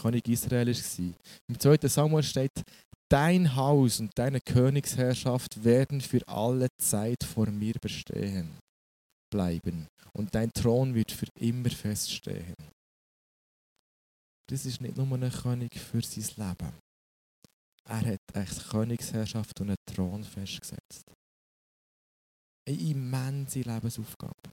König 0.00 0.28
Israel 0.28 0.68
war. 0.68 1.14
Im 1.48 1.58
2. 1.58 1.88
Samuel 1.88 2.22
steht, 2.22 2.62
Dein 3.10 3.56
Haus 3.56 4.00
und 4.00 4.10
deine 4.16 4.38
Königsherrschaft 4.40 5.64
werden 5.64 6.00
für 6.02 6.20
alle 6.28 6.68
Zeit 6.78 7.24
vor 7.24 7.50
mir 7.50 7.72
bestehen 7.80 8.58
bleiben 9.30 9.86
und 10.12 10.34
dein 10.34 10.52
Thron 10.52 10.94
wird 10.94 11.10
für 11.10 11.26
immer 11.38 11.70
feststehen. 11.70 12.54
Das 14.48 14.64
ist 14.64 14.80
nicht 14.80 14.96
nur 14.96 15.06
ein 15.12 15.30
König 15.30 15.78
für 15.78 16.02
sein 16.02 16.48
Leben. 16.48 16.72
Er 17.84 18.00
hat 18.00 18.20
eine 18.34 18.46
Königsherrschaft 18.46 19.60
und 19.60 19.70
einen 19.70 19.76
Thron 19.86 20.24
festgesetzt. 20.24 21.04
Eine 22.66 22.78
immense 22.78 23.60
Lebensaufgabe. 23.60 24.52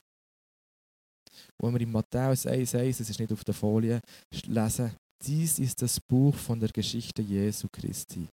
Wo 1.58 1.70
wir 1.70 1.80
in 1.80 1.92
Matthäus 1.92 2.46
1,1, 2.46 2.98
das 2.98 3.10
ist 3.10 3.20
nicht 3.20 3.32
auf 3.32 3.44
der 3.44 3.54
Folie, 3.54 4.00
lesen, 4.46 4.96
dies 5.22 5.58
ist 5.58 5.80
das 5.80 5.98
Buch 6.00 6.34
von 6.34 6.60
der 6.60 6.70
Geschichte 6.70 7.22
Jesu 7.22 7.68
Christi, 7.70 8.28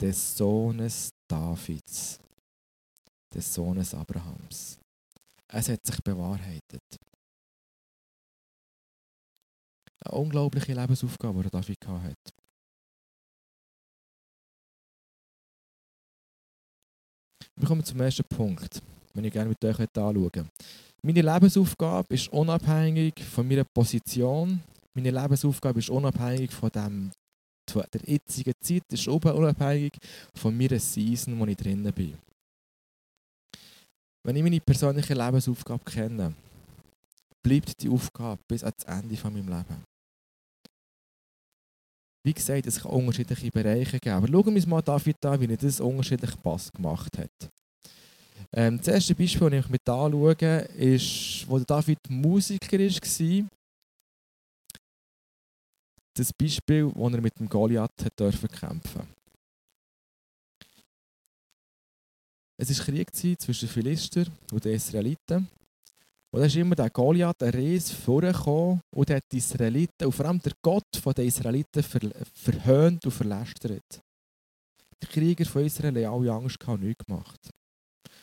des 0.00 0.36
Sohnes 0.36 1.10
Davids, 1.28 2.18
des 3.34 3.54
Sohnes 3.54 3.94
Abrahams. 3.94 4.78
Es 5.48 5.68
hat 5.68 5.84
sich 5.84 6.02
bewahrheitet. 6.02 6.82
Eine 10.04 10.18
unglaubliche 10.18 10.72
Lebensaufgabe, 10.74 11.42
die 11.42 11.50
David 11.50 11.86
hatte. 11.86 12.32
Wir 17.56 17.66
kommen 17.66 17.84
zum 17.84 18.00
ersten 18.00 18.24
Punkt, 18.24 18.80
den 19.14 19.24
ich 19.24 19.32
gerne 19.32 19.48
mit 19.48 19.64
euch 19.64 19.80
anschauen 19.80 20.50
Meine 21.02 21.22
Lebensaufgabe 21.22 22.14
ist 22.14 22.28
unabhängig 22.28 23.24
von 23.24 23.48
meiner 23.48 23.64
Position. 23.64 24.62
Meine 24.94 25.10
Lebensaufgabe 25.10 25.80
ist 25.80 25.90
unabhängig 25.90 26.52
von 26.52 26.70
dem, 26.70 27.10
der 27.74 28.00
jetzigen 28.04 28.54
Zeit, 28.62 28.84
ist 28.92 29.08
unabhängig 29.08 29.98
von 30.34 30.56
meiner 30.56 30.78
Season, 30.78 31.38
wo 31.38 31.46
ich 31.46 31.56
drinnen 31.56 31.92
bin. 31.92 32.16
Wenn 34.24 34.36
ich 34.36 34.42
meine 34.42 34.60
persönliche 34.60 35.14
Lebensaufgabe 35.14 35.84
kenne, 35.84 36.34
bleibt 37.42 37.80
die 37.82 37.88
Aufgabe 37.88 38.40
bis 38.48 38.62
ans 38.62 38.84
Ende 38.84 39.16
von 39.16 39.32
meinem 39.32 39.48
Leben. 39.48 39.84
Wie 42.24 42.34
gesagt, 42.34 42.66
es 42.66 42.80
kann 42.80 42.92
unterschiedliche 42.92 43.50
Bereiche 43.50 43.98
geben. 43.98 44.16
Aber 44.16 44.28
schauen 44.28 44.46
wir 44.46 44.54
uns 44.54 44.66
mal 44.66 44.82
David 44.82 45.24
an, 45.24 45.40
wie 45.40 45.46
er 45.46 45.56
das 45.56 45.80
unterschiedlich 45.80 46.36
Pass 46.42 46.70
gemacht 46.72 47.16
hat. 47.16 47.50
Ähm, 48.52 48.78
das 48.78 48.88
erste 48.88 49.14
Beispiel, 49.14 49.50
das 49.50 49.64
ich 49.64 49.70
mit 49.70 49.88
anschaue, 49.88 50.34
ist, 50.34 51.48
wo 51.48 51.58
David 51.58 51.98
Musiker 52.08 52.78
war. 52.78 53.48
Das 56.14 56.32
Beispiel, 56.32 56.90
wo 56.94 57.08
er 57.08 57.20
mit 57.20 57.38
dem 57.38 57.48
Goliath 57.48 57.96
kämpfen 57.96 58.48
durfte. 58.50 59.06
Es 62.60 62.76
war 62.76 62.84
Krieg 62.84 63.14
zwischen 63.14 63.68
den 63.68 63.72
Philister 63.72 64.26
und 64.50 64.64
den 64.64 64.74
Israeliten. 64.74 65.48
Und 66.30 66.40
da 66.40 66.46
ist 66.46 66.56
immer 66.56 66.74
der 66.74 66.90
Goliath, 66.90 67.42
ein 67.42 67.50
Ries, 67.50 67.90
vorgekommen 67.90 68.80
und 68.94 69.10
hat 69.10 69.24
die 69.32 69.38
Israeliten, 69.38 70.06
und 70.06 70.12
vor 70.12 70.26
allem 70.26 70.40
der 70.40 70.52
Gott 70.62 70.84
der 71.16 71.24
Israeliten, 71.24 71.82
verhöhnt 71.82 73.04
und 73.04 73.12
verlästert. 73.12 74.02
Die 75.02 75.06
Krieger 75.06 75.46
von 75.46 75.64
Israel 75.64 76.06
haben 76.06 76.22
alle 76.22 76.32
Angst 76.32 76.66
und 76.66 76.82
nichts 76.82 77.04
gemacht. 77.06 77.50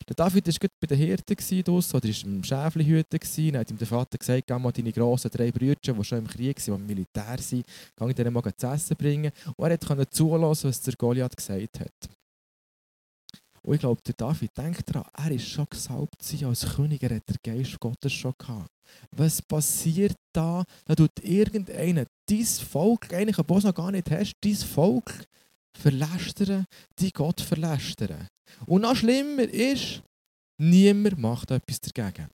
Der 0.07 0.15
David 0.15 0.47
war 0.47 0.69
bei 0.79 0.87
den 0.87 0.97
Hirten 0.97 1.63
draussen, 1.63 1.97
oder 1.97 2.07
war 2.07 2.25
im 2.25 2.43
Schäflihüten. 2.43 3.19
Dann 3.51 3.59
hat 3.59 3.71
ihm 3.71 3.77
der 3.77 3.87
Vater 3.87 4.17
gesagt, 4.19 4.45
geh 4.45 4.59
mal 4.59 4.71
deine 4.71 4.91
grossen 4.91 5.31
drei 5.31 5.51
Brüder, 5.51 5.75
die 5.81 6.03
schon 6.03 6.19
im 6.19 6.27
Krieg 6.27 6.59
sind, 6.59 6.75
die 6.75 6.81
im 6.81 6.85
Militär 6.85 7.37
sind, 7.39 7.65
geh 7.97 8.21
ihnen 8.21 8.33
mal 8.33 8.55
zu 8.55 8.67
essen 8.67 8.95
bringen. 8.97 9.31
Und 9.55 9.69
er 9.69 9.77
konnte 9.79 10.07
zulassen, 10.09 10.69
was 10.69 10.81
der 10.81 10.93
Goliath 10.95 11.35
gesagt 11.35 11.79
hat. 11.79 12.14
Und 13.65 13.73
ich 13.73 13.79
glaube, 13.79 13.99
der 14.05 14.13
David 14.13 14.55
denkt 14.55 14.83
daran, 14.87 15.09
er 15.17 15.31
ist 15.31 15.47
schon 15.47 15.65
gesalbt 15.67 16.43
als 16.43 16.75
König, 16.75 17.01
er 17.01 17.15
hat 17.15 17.27
den 17.27 17.37
Geist 17.41 17.79
Gottes 17.79 18.13
schon 18.13 18.35
gehabt. 18.37 18.69
Was 19.09 19.41
passiert 19.41 20.15
da? 20.33 20.63
Da 20.85 20.93
tut 20.93 21.19
irgendeiner 21.23 22.05
dein 22.29 22.45
Volk, 22.45 23.11
eigentlich, 23.11 23.39
obwohl 23.39 23.61
du 23.61 23.67
noch 23.67 23.73
gar 23.73 23.91
nicht 23.91 24.11
hast, 24.11 24.35
dein 24.41 24.55
Volk 24.55 25.25
verlästern, 25.75 26.65
die 26.99 27.11
Gott 27.11 27.41
verlästern. 27.41 28.27
Und 28.67 28.83
noch 28.83 28.95
schlimmer 28.95 29.49
ist, 29.49 30.03
niemand 30.59 31.17
macht 31.17 31.49
etwas 31.49 31.81
dagegen. 31.81 32.29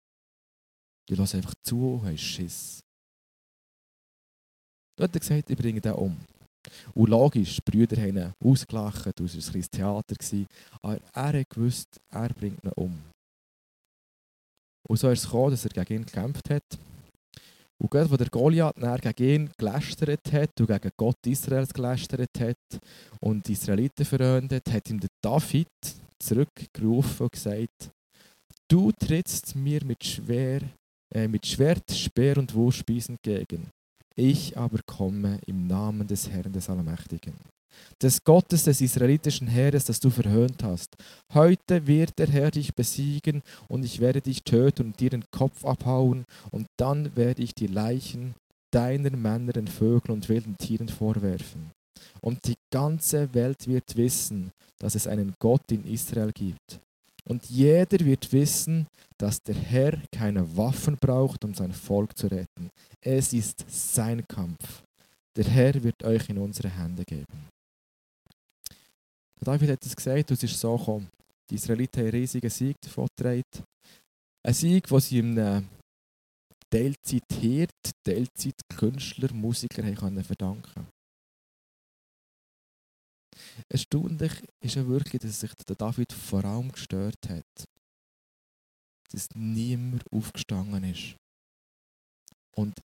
Die 1.07 1.15
lassen 1.15 1.37
einfach 1.37 1.55
zu 1.63 1.93
und 1.93 2.05
haben 2.07 2.17
Schiss. 2.17 2.81
Hat 4.99 5.15
er 5.15 5.19
gesagt, 5.19 5.49
ich 5.49 5.57
bringe 5.57 5.79
den 5.79 5.93
um. 5.93 6.17
Und 6.93 7.09
logisch, 7.09 7.57
die 7.57 7.71
Brüder 7.71 8.01
haben 8.01 8.17
ihn 8.17 8.33
ausgelacht, 8.43 9.19
es 9.19 9.47
war 9.47 9.55
ein 9.55 9.71
Theater. 9.71 10.15
Aber 10.81 10.99
er 11.13 11.39
hat 11.39 11.49
gewusst, 11.49 11.99
er 12.09 12.29
bringt 12.29 12.63
ihn 12.63 12.71
um. 12.75 12.99
Und 14.87 14.97
so 14.97 15.09
ist 15.09 15.19
es 15.19 15.25
gekommen, 15.25 15.51
dass 15.51 15.65
er 15.65 15.71
gegen 15.71 16.01
ihn 16.01 16.05
gekämpft 16.05 16.49
hat. 16.49 16.63
Und 17.81 17.89
gerade, 17.89 18.11
wo 18.11 18.17
der 18.17 18.29
Goliath 18.29 18.75
gegen 19.01 19.29
ihn 19.29 19.49
gelästert 19.57 20.31
hat 20.31 20.59
und 20.59 20.67
gegen 20.67 20.91
Gott 20.97 21.17
Israels 21.25 21.73
gelästert 21.73 22.39
hat 22.39 22.81
und 23.19 23.47
die 23.47 23.53
Israeliten 23.53 24.05
verhöhnt 24.05 24.53
hat, 24.53 24.89
ihm 24.89 24.99
der 24.99 25.09
David 25.23 25.67
zurückgerufen 26.21 27.23
und 27.23 27.31
gesagt, 27.31 27.89
du 28.69 28.91
trittst 28.91 29.55
mir 29.55 29.83
mit, 29.83 30.03
Schwer, 30.03 30.61
äh, 31.13 31.27
mit 31.27 31.45
Schwert, 31.45 31.91
Speer 31.91 32.37
und 32.37 32.53
Wurfspieß 32.53 33.09
entgegen. 33.09 33.71
Ich 34.15 34.57
aber 34.57 34.79
komme 34.85 35.39
im 35.45 35.67
Namen 35.67 36.07
des 36.07 36.29
Herrn 36.29 36.51
des 36.51 36.69
Allmächtigen, 36.69 37.33
des 38.01 38.23
Gottes 38.23 38.65
des 38.65 38.81
israelitischen 38.81 39.47
Heeres, 39.47 39.85
das 39.85 39.99
du 39.99 40.09
verhöhnt 40.09 40.63
hast. 40.63 40.89
Heute 41.33 41.87
wird 41.87 42.19
der 42.19 42.27
Herr 42.27 42.51
dich 42.51 42.75
besiegen 42.75 43.41
und 43.69 43.85
ich 43.85 44.01
werde 44.01 44.21
dich 44.21 44.43
töten 44.43 44.87
und 44.87 44.99
dir 44.99 45.09
den 45.09 45.23
Kopf 45.31 45.63
abhauen 45.63 46.25
und 46.51 46.67
dann 46.77 47.15
werde 47.15 47.41
ich 47.41 47.53
die 47.55 47.67
Leichen 47.67 48.35
deiner 48.73 49.15
Männer 49.15 49.53
den 49.53 49.67
Vögeln 49.67 50.13
und 50.13 50.29
wilden 50.29 50.57
Tieren 50.57 50.89
vorwerfen. 50.89 51.71
Und 52.21 52.39
die 52.45 52.55
ganze 52.73 53.33
Welt 53.33 53.67
wird 53.67 53.95
wissen, 53.95 54.51
dass 54.79 54.95
es 54.95 55.07
einen 55.07 55.33
Gott 55.39 55.71
in 55.71 55.85
Israel 55.85 56.31
gibt. 56.33 56.79
Und 57.27 57.45
jeder 57.49 57.99
wird 58.05 58.31
wissen, 58.31 58.87
dass 59.17 59.41
der 59.41 59.55
Herr 59.55 60.01
keine 60.11 60.57
Waffen 60.57 60.97
braucht, 60.97 61.43
um 61.45 61.53
sein 61.53 61.71
Volk 61.71 62.17
zu 62.17 62.27
retten. 62.27 62.69
Es 62.99 63.33
ist 63.33 63.65
sein 63.67 64.25
Kampf. 64.27 64.83
Der 65.35 65.45
Herr 65.45 65.81
wird 65.83 66.03
euch 66.03 66.27
in 66.29 66.37
unsere 66.37 66.69
Hände 66.69 67.03
geben. 67.03 67.49
David 69.39 69.71
hat 69.71 69.85
es 69.85 69.95
gesagt, 69.95 70.31
es 70.31 70.43
ist 70.43 70.59
so 70.59 70.77
gekommen. 70.77 71.09
Die 71.49 71.55
Israeliten 71.55 71.99
haben 71.99 72.07
einen 72.07 72.21
riesigen 72.21 72.49
Sieg 72.49 72.75
davongetragen. 72.81 73.43
Ein 74.43 74.53
Sieg, 74.53 74.87
den 74.87 74.99
sie 74.99 75.19
im 75.19 75.67
Teilzeit-Hirt, 76.69 77.91
Teilzeit-Künstler, 78.03 79.33
Musiker 79.33 79.83
können 79.93 80.23
verdanken 80.23 80.87
Erstaunlich 83.69 84.31
ist 84.59 84.75
ja 84.75 84.87
wirklich, 84.87 85.21
dass 85.21 85.39
sich 85.39 85.53
der 85.67 85.75
David 85.75 86.11
vor 86.13 86.43
allem 86.45 86.71
gestört 86.71 87.29
hat, 87.29 87.65
dass 89.11 89.27
niemand 89.33 90.03
aufgestanden 90.11 90.83
ist 90.83 91.15
und 92.55 92.79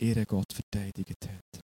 ihren 0.00 0.24
Gott 0.24 0.52
verteidigt 0.52 1.28
hat. 1.28 1.62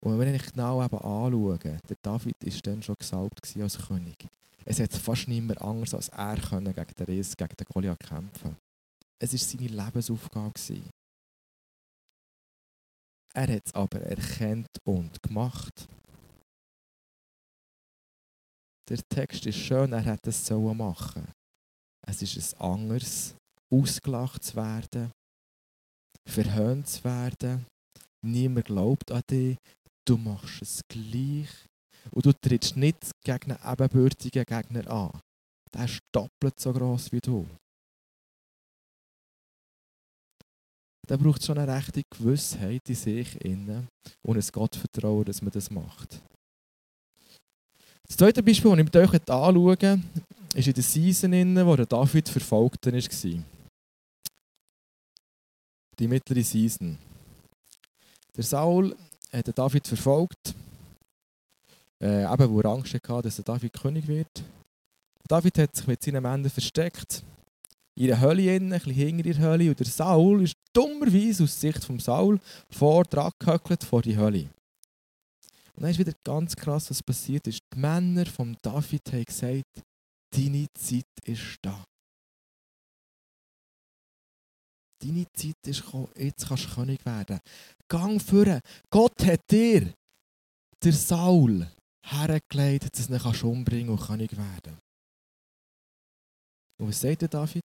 Und 0.00 0.18
wenn 0.18 0.34
ich 0.34 0.52
genau 0.52 0.84
eben 0.84 0.98
anschaue, 0.98 1.58
der 1.58 1.96
David 2.02 2.36
war 2.40 2.60
dann 2.62 2.82
schon 2.82 2.96
gesalbt 2.98 3.56
als 3.56 3.78
König. 3.78 4.28
Es 4.64 4.80
hat 4.80 4.92
fast 4.92 5.28
niemand 5.28 5.60
anders 5.60 5.94
als 5.94 6.08
er 6.08 6.36
gegen 6.36 6.74
den 6.74 7.06
Riss, 7.06 7.36
gegen 7.36 7.56
den 7.56 7.66
Goliath 7.66 8.00
kämpfen. 8.00 8.56
Es 9.18 9.32
war 9.32 9.38
seine 9.38 9.84
Lebensaufgabe. 9.84 10.82
Er 13.36 13.54
hat 13.54 13.66
es 13.66 13.74
aber 13.74 14.00
erkannt 14.00 14.78
und 14.84 15.22
gemacht. 15.22 15.86
Der 18.88 18.98
Text 19.10 19.44
ist 19.44 19.58
schön, 19.58 19.92
er 19.92 20.00
hätte 20.00 20.30
es 20.30 20.46
so 20.46 20.72
machen. 20.72 21.30
Es 22.06 22.22
ist 22.22 22.54
ein 22.54 22.60
anderes, 22.60 23.34
ausgelacht 23.70 24.42
zu 24.42 24.56
werden, 24.56 25.10
verhöhnt 26.26 26.88
zu 26.88 27.04
werden. 27.04 27.66
Niemand 28.24 28.66
glaubt 28.66 29.12
an 29.12 29.22
dich, 29.28 29.58
du 30.06 30.16
machst 30.16 30.62
es 30.62 30.80
gleich. 30.88 31.50
Und 32.12 32.24
du 32.24 32.32
trittst 32.32 32.76
nicht 32.76 33.10
gegen 33.22 33.52
einen 33.52 33.72
ebenbürtigen 33.72 34.44
Gegner 34.44 34.90
an. 34.90 35.20
Der 35.74 35.84
ist 35.84 36.00
doppelt 36.14 36.58
so 36.58 36.72
gross 36.72 37.12
wie 37.12 37.20
du. 37.20 37.46
Da 41.06 41.16
braucht 41.16 41.40
es 41.40 41.46
schon 41.46 41.58
eine 41.58 41.72
rechte 41.72 42.02
Gewissheit 42.10 42.82
in 42.88 42.94
sich 42.94 43.44
innen 43.44 43.88
und 44.26 44.36
ein 44.36 44.52
Gottvertrauen, 44.52 45.24
dass 45.24 45.40
man 45.40 45.52
das 45.52 45.70
macht. 45.70 46.20
Das 48.08 48.16
zweite 48.16 48.42
Beispiel, 48.42 48.70
das 48.70 48.78
ich 48.78 48.84
mit 48.84 48.96
euch 48.96 49.12
anschaue, 49.28 50.00
ist 50.54 50.66
in 50.66 50.74
der 50.74 50.82
Season, 50.82 51.66
wo 51.66 51.76
der 51.76 51.86
David 51.86 52.28
verfolgt 52.28 52.86
war. 52.86 53.42
Die 55.98 56.08
mittlere 56.08 56.42
Season. 56.42 56.98
Der 58.36 58.44
Saul 58.44 58.94
hat 59.32 59.58
David 59.58 59.86
verfolgt, 59.86 60.54
äh, 62.02 62.30
eben 62.30 62.50
wo 62.50 62.60
er 62.60 62.70
Angst 62.70 62.94
hatte, 62.94 63.22
dass 63.22 63.36
David 63.36 63.72
König 63.72 64.06
wird. 64.06 64.44
David 65.26 65.58
hat 65.58 65.74
sich 65.74 65.86
mit 65.86 66.02
seinen 66.02 66.22
Männern 66.22 66.50
versteckt, 66.50 67.24
in 67.96 68.08
der 68.08 68.20
Hölle, 68.20 68.52
ein 68.52 68.68
bisschen 68.68 68.92
hinter 68.92 69.22
der 69.22 69.38
Hölle, 69.38 69.70
und 69.70 69.80
der 69.80 69.86
Saul 69.86 70.42
ist 70.42 70.54
dummerweise 70.72 71.44
aus 71.44 71.60
Sicht 71.60 71.82
von 71.82 71.98
Saul 71.98 72.38
vor 72.70 73.04
dran 73.04 73.32
gehöckelt 73.38 73.82
vor 73.82 74.02
die 74.02 74.16
Hölle. 74.16 74.50
Und 75.74 75.82
dann 75.82 75.90
ist 75.90 75.98
wieder 75.98 76.14
ganz 76.24 76.54
krass, 76.54 76.90
was 76.90 77.02
passiert 77.02 77.46
ist. 77.46 77.60
Die 77.74 77.78
Männer 77.78 78.26
von 78.26 78.56
David 78.62 79.12
haben 79.12 79.24
gesagt, 79.24 79.82
deine 80.30 80.66
Zeit 80.74 81.04
ist 81.24 81.58
da. 81.62 81.84
Deine 85.02 85.26
Zeit 85.34 85.56
ist 85.66 85.84
gekommen, 85.84 86.08
jetzt 86.16 86.48
kannst 86.48 86.64
du 86.64 86.74
König 86.74 87.04
werden. 87.04 87.38
Gang 87.88 88.20
führen. 88.20 88.60
Gott 88.90 89.24
hat 89.24 89.40
dir, 89.50 89.92
der 90.82 90.92
Saul, 90.92 91.66
hergelegt, 92.06 92.96
dass 92.96 93.08
du 93.08 93.14
ihn 93.14 93.50
umbringen 93.50 93.90
und 93.90 94.00
König 94.00 94.36
werden 94.36 94.78
Und 96.78 96.88
was 96.88 97.00
sagt 97.00 97.22
der 97.22 97.28
David? 97.28 97.62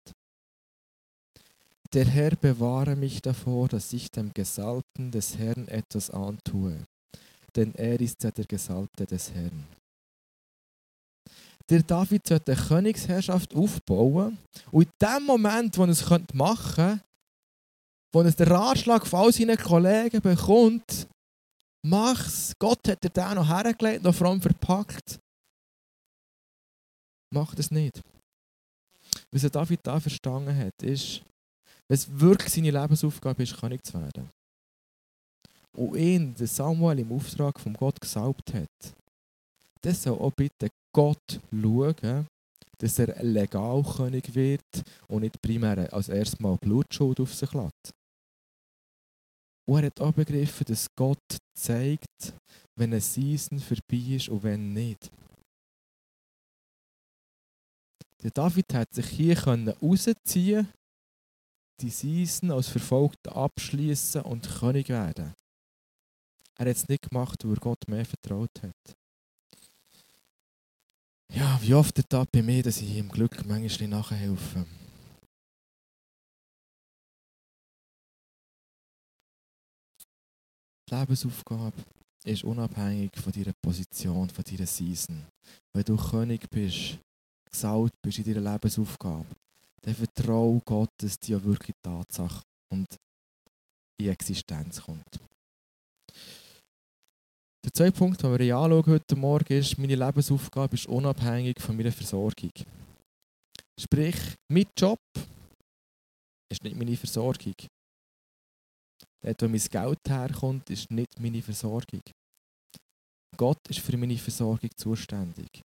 Der 1.93 2.05
Herr 2.05 2.35
bewahre 2.35 2.95
mich 2.95 3.21
davor, 3.21 3.67
dass 3.67 3.93
ich 3.93 4.11
dem 4.11 4.31
Gesalbten 4.33 5.11
des 5.11 5.37
Herrn 5.37 5.67
etwas 5.67 6.11
antue, 6.11 6.85
denn 7.55 7.73
er 7.75 7.99
ist 7.99 8.23
ja 8.23 8.29
der 8.29 8.45
Gesalbte 8.45 9.07
des 9.07 9.31
Herrn. 9.31 9.65
Der 11.69 11.81
David 11.83 12.27
sollte 12.27 12.51
eine 12.51 12.61
Königsherrschaft 12.61 13.55
aufbauen 13.55 14.37
und 14.71 14.83
in 14.83 14.91
dem 15.01 15.25
Moment, 15.25 15.77
wo 15.77 15.83
er 15.83 15.89
es 15.89 16.07
machen 16.33 16.75
könnte, 16.75 17.03
wo 18.13 18.21
er 18.21 18.31
den 18.31 18.47
Ratschlag 18.47 19.05
von 19.05 19.19
all 19.19 19.33
seinen 19.33 19.57
Kollegen 19.57 20.21
bekommt, 20.21 21.07
mach's. 21.85 22.53
Gott 22.59 22.87
hat 22.87 23.03
dir 23.03 23.09
den 23.09 23.35
noch 23.35 23.47
hergelegt, 23.47 24.03
noch 24.03 24.15
vor 24.15 24.27
allem 24.27 24.41
verpackt. 24.41 25.19
Mach 27.31 27.53
das 27.53 27.69
nicht. 27.69 28.01
Was 29.31 29.43
er 29.43 29.51
David 29.51 29.79
da 29.83 29.99
verstanden 29.99 30.55
hat, 30.55 30.81
ist, 30.81 31.21
wenn 31.89 31.95
es 31.95 32.19
wirklich 32.19 32.53
seine 32.53 32.71
Lebensaufgabe 32.71 33.43
ist, 33.43 33.59
König 33.59 33.83
zu 33.83 33.99
werden. 33.99 34.29
Und 35.75 35.95
ihn, 35.95 36.35
der 36.35 36.47
Samuel, 36.47 36.99
im 36.99 37.11
Auftrag 37.11 37.59
von 37.59 37.73
Gott 37.73 37.99
gesalbt 37.99 38.53
hat, 38.53 38.93
das 39.81 40.03
soll 40.03 40.19
auch 40.19 40.33
bitte 40.33 40.69
Gott 40.93 41.41
schauen, 41.51 42.27
dass 42.77 42.99
er 42.99 43.23
legal 43.23 43.83
König 43.83 44.33
wird 44.35 44.83
und 45.07 45.21
nicht 45.21 45.41
primär 45.41 45.91
als 45.91 46.09
erstes 46.09 46.39
Mal 46.39 46.57
Blutschuld 46.57 47.19
auf 47.19 47.33
sich 47.33 47.53
lässt. 47.53 47.91
Und 49.67 49.79
er 49.79 49.87
hat 49.87 50.01
auch 50.01 50.13
begriffen, 50.13 50.65
dass 50.65 50.87
Gott 50.95 51.37
zeigt, 51.57 52.33
wenn 52.75 52.91
eine 52.91 53.01
Season 53.01 53.59
vorbei 53.59 54.15
ist 54.15 54.29
und 54.29 54.43
wenn 54.43 54.73
nicht. 54.73 55.11
Der 58.21 58.31
David 58.31 58.73
hat 58.73 58.93
sich 58.93 59.07
hier 59.07 59.41
rausziehen 59.43 60.67
die 61.81 61.89
Season 61.89 62.51
als 62.51 62.67
Verfolgter 62.67 63.35
abschließen 63.35 64.21
und 64.21 64.49
König 64.59 64.89
werden. 64.89 65.33
Er 66.57 66.65
hat 66.65 66.67
es 66.67 66.87
nicht 66.87 67.09
gemacht, 67.09 67.43
weil 67.43 67.53
er 67.53 67.59
Gott 67.59 67.87
mehr 67.87 68.05
vertraut 68.05 68.51
hat. 68.61 68.95
Ja, 71.31 71.59
wie 71.61 71.73
oft 71.73 71.95
der 71.95 72.07
Tag 72.07 72.31
bei 72.31 72.41
mir, 72.41 72.63
dass 72.63 72.81
ich 72.81 72.95
ihm 72.95 73.07
Glück 73.07 73.45
manchmal 73.45 73.87
nachhelfe. 73.87 74.65
Die 80.89 80.95
Lebensaufgabe 80.95 81.77
ist 82.25 82.43
unabhängig 82.43 83.11
von 83.15 83.31
deiner 83.31 83.53
Position, 83.61 84.29
von 84.29 84.43
deiner 84.43 84.65
Season. 84.65 85.27
Wenn 85.71 85.83
du 85.83 85.95
König 85.95 86.49
bist, 86.49 86.97
gesaut 87.49 87.91
bist 88.01 88.17
in 88.17 88.33
deiner 88.33 88.53
Lebensaufgabe, 88.53 89.27
dann 89.81 89.95
vertraue 89.95 90.61
Gott, 90.65 90.89
dass 90.97 91.19
dir 91.19 91.43
wirklich 91.43 91.75
Tatsache 91.83 92.41
und 92.71 92.87
in 93.99 94.09
Existenz 94.09 94.81
kommt. 94.81 95.19
Der 97.65 97.73
zweite 97.73 97.97
Punkt, 97.97 98.23
den 98.23 98.39
wir 98.39 98.57
anschauen 98.57 98.85
heute 98.85 99.15
Morgen, 99.15 99.53
ist, 99.53 99.77
meine 99.77 99.95
Lebensaufgabe 99.95 100.75
ist 100.75 100.87
unabhängig 100.87 101.59
von 101.59 101.75
meiner 101.75 101.91
Versorgung. 101.91 102.51
Sprich, 103.79 104.15
mein 104.51 104.67
Job 104.77 104.99
ist 106.51 106.63
nicht 106.63 106.75
meine 106.75 106.95
Versorgung. 106.97 107.55
Dort, 109.21 109.41
wo 109.41 109.47
mein 109.47 109.59
Geld 109.59 109.99
herkommt, 110.07 110.69
ist 110.69 110.89
nicht 110.89 111.19
meine 111.19 111.41
Versorgung. 111.41 112.01
Gott 113.37 113.59
ist 113.69 113.79
für 113.79 113.97
meine 113.97 114.17
Versorgung 114.17 114.69
zuständig, 114.75 115.61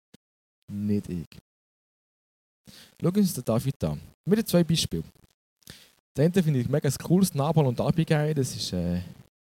nicht 0.71 1.09
ich. 1.09 1.27
Schauen 3.01 3.15
wir 3.15 3.23
uns 3.23 3.35
den 3.35 3.45
David 3.45 3.85
an. 3.85 4.01
Haben 4.29 4.47
zwei 4.47 4.65
Beispiele. 4.65 5.05
Den 6.17 6.33
finde 6.33 6.61
ich 6.61 6.69
mega 6.69 6.91
cooles 7.03 7.35
Nabal 7.35 7.67
und 7.67 7.81
Abigail. 7.81 8.35
Das 8.35 8.55
ist 8.55 8.73
äh, 8.73 9.01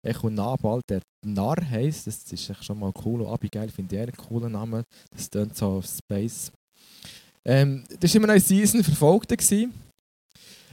Echo 0.03 0.29
Nabal, 0.29 0.81
der 0.89 1.01
Narr 1.25 1.57
heisst. 1.71 2.07
Das 2.07 2.31
ist 2.31 2.65
schon 2.65 2.79
mal 2.79 2.93
cool. 3.05 3.23
Und 3.23 3.33
Abigail 3.33 3.69
finde 3.71 3.97
ich 3.97 4.03
einen 4.03 4.13
coolen 4.13 4.53
Namen. 4.53 4.85
Das 5.11 5.31
klingt 5.31 5.57
so 5.57 5.79
auf 5.79 5.87
Space. 5.87 6.53
Ähm, 7.45 7.85
das 7.99 8.15
war 8.15 8.23
immer 8.23 8.35
noch 8.35 8.41
Season 8.41 8.85
verfolgt. 8.85 9.33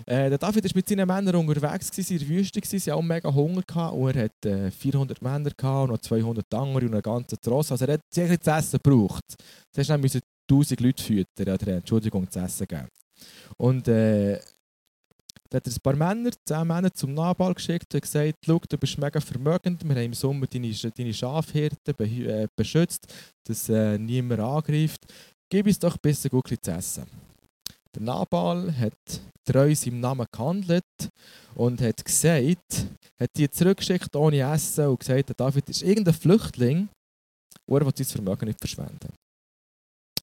Äh, 0.06 0.30
der 0.30 0.38
David 0.38 0.64
war 0.64 0.72
mit 0.76 0.88
seinen 0.88 1.08
Männern 1.08 1.36
unterwegs, 1.36 1.90
gewesen, 1.90 2.14
in 2.14 2.20
der 2.20 2.28
Wüste, 2.28 2.62
gewesen, 2.62 2.80
sie 2.80 2.92
hatten 2.92 3.00
auch 3.00 3.06
mega 3.06 3.34
Hunger 3.34 3.94
und 3.94 4.16
er 4.16 4.26
hatte 4.26 4.50
äh, 4.68 4.72
400 4.72 5.22
Männer 5.22 5.50
gehabt, 5.50 5.90
und 5.90 5.92
noch 5.92 5.98
200 5.98 6.54
andere 6.54 6.86
und 6.86 6.94
einen 6.94 7.02
ganzen 7.02 7.38
Tross. 7.42 7.72
Also 7.72 7.86
er 7.86 7.94
hat 7.94 8.02
sicher 8.14 8.40
zu 8.40 8.52
essen 8.52 8.80
gebraucht. 8.84 9.24
Zuerst 9.74 10.02
musste 10.02 10.20
1000 10.50 10.80
Leute 10.82 11.04
füttern, 11.04 11.54
oder 11.54 11.68
Entschuldigung, 11.68 12.30
zu 12.30 12.40
essen 12.40 12.68
geben. 12.68 12.88
Und 13.58 13.88
äh, 13.88 14.40
da 15.50 15.58
hat 15.58 15.68
er 15.68 15.74
ein 15.74 15.82
paar 15.82 15.96
Männer, 15.96 16.32
zehn 16.46 16.68
Männer 16.68 16.94
zum 16.94 17.14
Nabal 17.14 17.54
geschickt 17.54 17.94
und 17.94 18.02
gesagt, 18.02 18.36
schau, 18.46 18.60
du 18.68 18.78
bist 18.78 18.98
mega 18.98 19.20
vermögend, 19.20 19.84
wir 19.84 19.96
haben 19.96 20.06
im 20.06 20.14
Sommer 20.14 20.46
deine, 20.48 20.72
deine 20.72 21.14
Schafhirten 21.14 22.00
äh, 22.00 22.48
beschützt, 22.56 23.08
dass 23.46 23.70
äh, 23.70 23.98
niemand 23.98 24.42
angreift. 24.42 25.02
Gib 25.50 25.66
uns 25.66 25.80
doch 25.80 25.96
ein 25.96 26.02
bisschen 26.02 26.30
gut 26.32 26.50
zu 26.62 26.72
essen. 26.72 27.06
Der 27.96 28.02
Nabal 28.02 28.78
hat 28.78 29.22
treu 29.46 29.74
seinem 29.74 30.02
Namen 30.02 30.28
gehandelt 30.30 30.84
und 31.56 31.82
hat 31.82 32.04
gesagt, 32.04 32.88
hat 33.20 33.30
die 33.38 33.50
zurückgeschickt 33.50 34.16
ohne 34.16 34.40
Essen 34.40 34.88
und 34.88 35.00
gesagt, 35.00 35.30
der 35.30 35.36
David 35.36 35.70
ist 35.70 35.82
irgendein 35.84 36.14
Flüchtling 36.14 36.90
er 37.70 37.86
will 37.86 37.92
sein 37.96 38.06
Vermögen 38.06 38.46
nicht 38.46 38.60
verschwenden. 38.60 39.14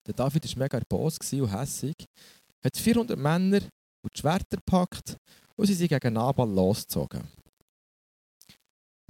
Der 0.07 0.15
David 0.15 0.45
war 0.45 0.63
mega 0.65 0.79
erbost 0.79 1.33
und 1.33 1.53
hässig, 1.53 1.97
hat 2.63 2.77
400 2.77 3.19
Männer 3.19 3.61
und 4.03 4.15
die 4.15 4.21
Schwerter 4.21 4.57
gepackt 4.57 5.17
und 5.57 5.67
sie 5.67 5.75
sind 5.75 5.89
gegen 5.89 6.15
Nabal 6.15 6.49
losgezogen. 6.49 7.23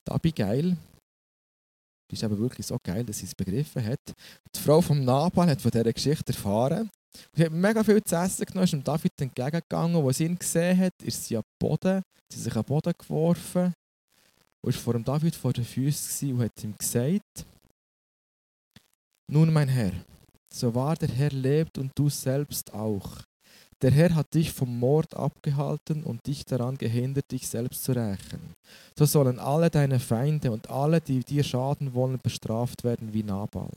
Die 0.06 0.12
Abigail, 0.12 0.76
die 2.10 2.14
ist 2.14 2.22
eben 2.22 2.38
wirklich 2.38 2.66
so 2.66 2.78
geil, 2.82 3.04
dass 3.04 3.18
sie 3.18 3.26
es 3.26 3.34
begriffen 3.34 3.84
hat. 3.84 4.00
Die 4.54 4.60
Frau 4.60 4.80
vom 4.80 5.04
Nabal 5.04 5.48
hat 5.48 5.60
von 5.60 5.70
dieser 5.70 5.92
Geschichte 5.92 6.32
erfahren. 6.32 6.90
Sie 7.34 7.44
hat 7.44 7.52
mega 7.52 7.82
viel 7.82 8.02
zu 8.02 8.16
essen 8.16 8.44
genommen, 8.44 8.64
ist 8.64 8.72
dem 8.72 8.84
David 8.84 9.12
entgegengegangen. 9.20 10.04
Als 10.04 10.18
sie 10.18 10.24
ihn 10.26 10.38
gesehen 10.38 10.78
hat, 10.78 10.92
ist 11.02 11.24
sie 11.24 11.36
am 11.36 11.44
Boden, 11.60 12.02
sie 12.32 12.40
sich 12.40 12.54
am 12.54 12.64
Boden 12.64 12.92
geworfen 12.96 13.72
und 14.62 14.74
war 14.74 14.80
vor 14.80 14.92
dem 14.94 15.04
David 15.04 15.34
vor 15.34 15.52
den 15.52 15.64
Füßen 15.64 16.32
und 16.32 16.42
hat 16.42 16.64
ihm 16.64 16.76
gesagt, 16.76 17.46
nun 19.30 19.52
mein 19.52 19.68
Herr, 19.68 19.92
so 20.54 20.74
wahr 20.74 20.96
der 20.96 21.08
Herr 21.08 21.30
lebt 21.30 21.78
und 21.78 21.92
du 21.94 22.08
selbst 22.08 22.72
auch. 22.72 23.22
Der 23.82 23.90
Herr 23.90 24.14
hat 24.14 24.32
dich 24.34 24.52
vom 24.52 24.78
Mord 24.78 25.14
abgehalten 25.14 26.04
und 26.04 26.26
dich 26.26 26.44
daran 26.44 26.78
gehindert, 26.78 27.30
dich 27.30 27.48
selbst 27.48 27.84
zu 27.84 27.92
rächen. 27.92 28.54
So 28.96 29.04
sollen 29.04 29.38
alle 29.38 29.68
deine 29.68 30.00
Feinde 30.00 30.52
und 30.52 30.70
alle, 30.70 31.00
die 31.00 31.20
dir 31.20 31.42
schaden 31.42 31.92
wollen, 31.92 32.18
bestraft 32.22 32.84
werden 32.84 33.12
wie 33.12 33.22
Nabal. 33.22 33.72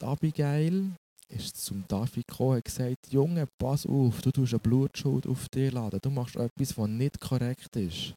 Abigail 0.00 0.92
ist 1.28 1.56
zum 1.56 1.84
David 1.88 2.26
gekommen 2.26 2.56
und 2.56 2.64
gesagt, 2.64 3.10
Junge, 3.10 3.48
pass 3.58 3.86
auf, 3.86 4.20
du 4.22 4.30
tust 4.30 4.52
eine 4.52 4.60
Blutschuld 4.60 5.26
auf 5.26 5.48
dich 5.48 5.72
laden. 5.72 5.98
Du 6.00 6.10
machst 6.10 6.36
etwas, 6.36 6.76
was 6.78 6.88
nicht 6.88 7.20
korrekt 7.20 7.74
ist. 7.76 8.14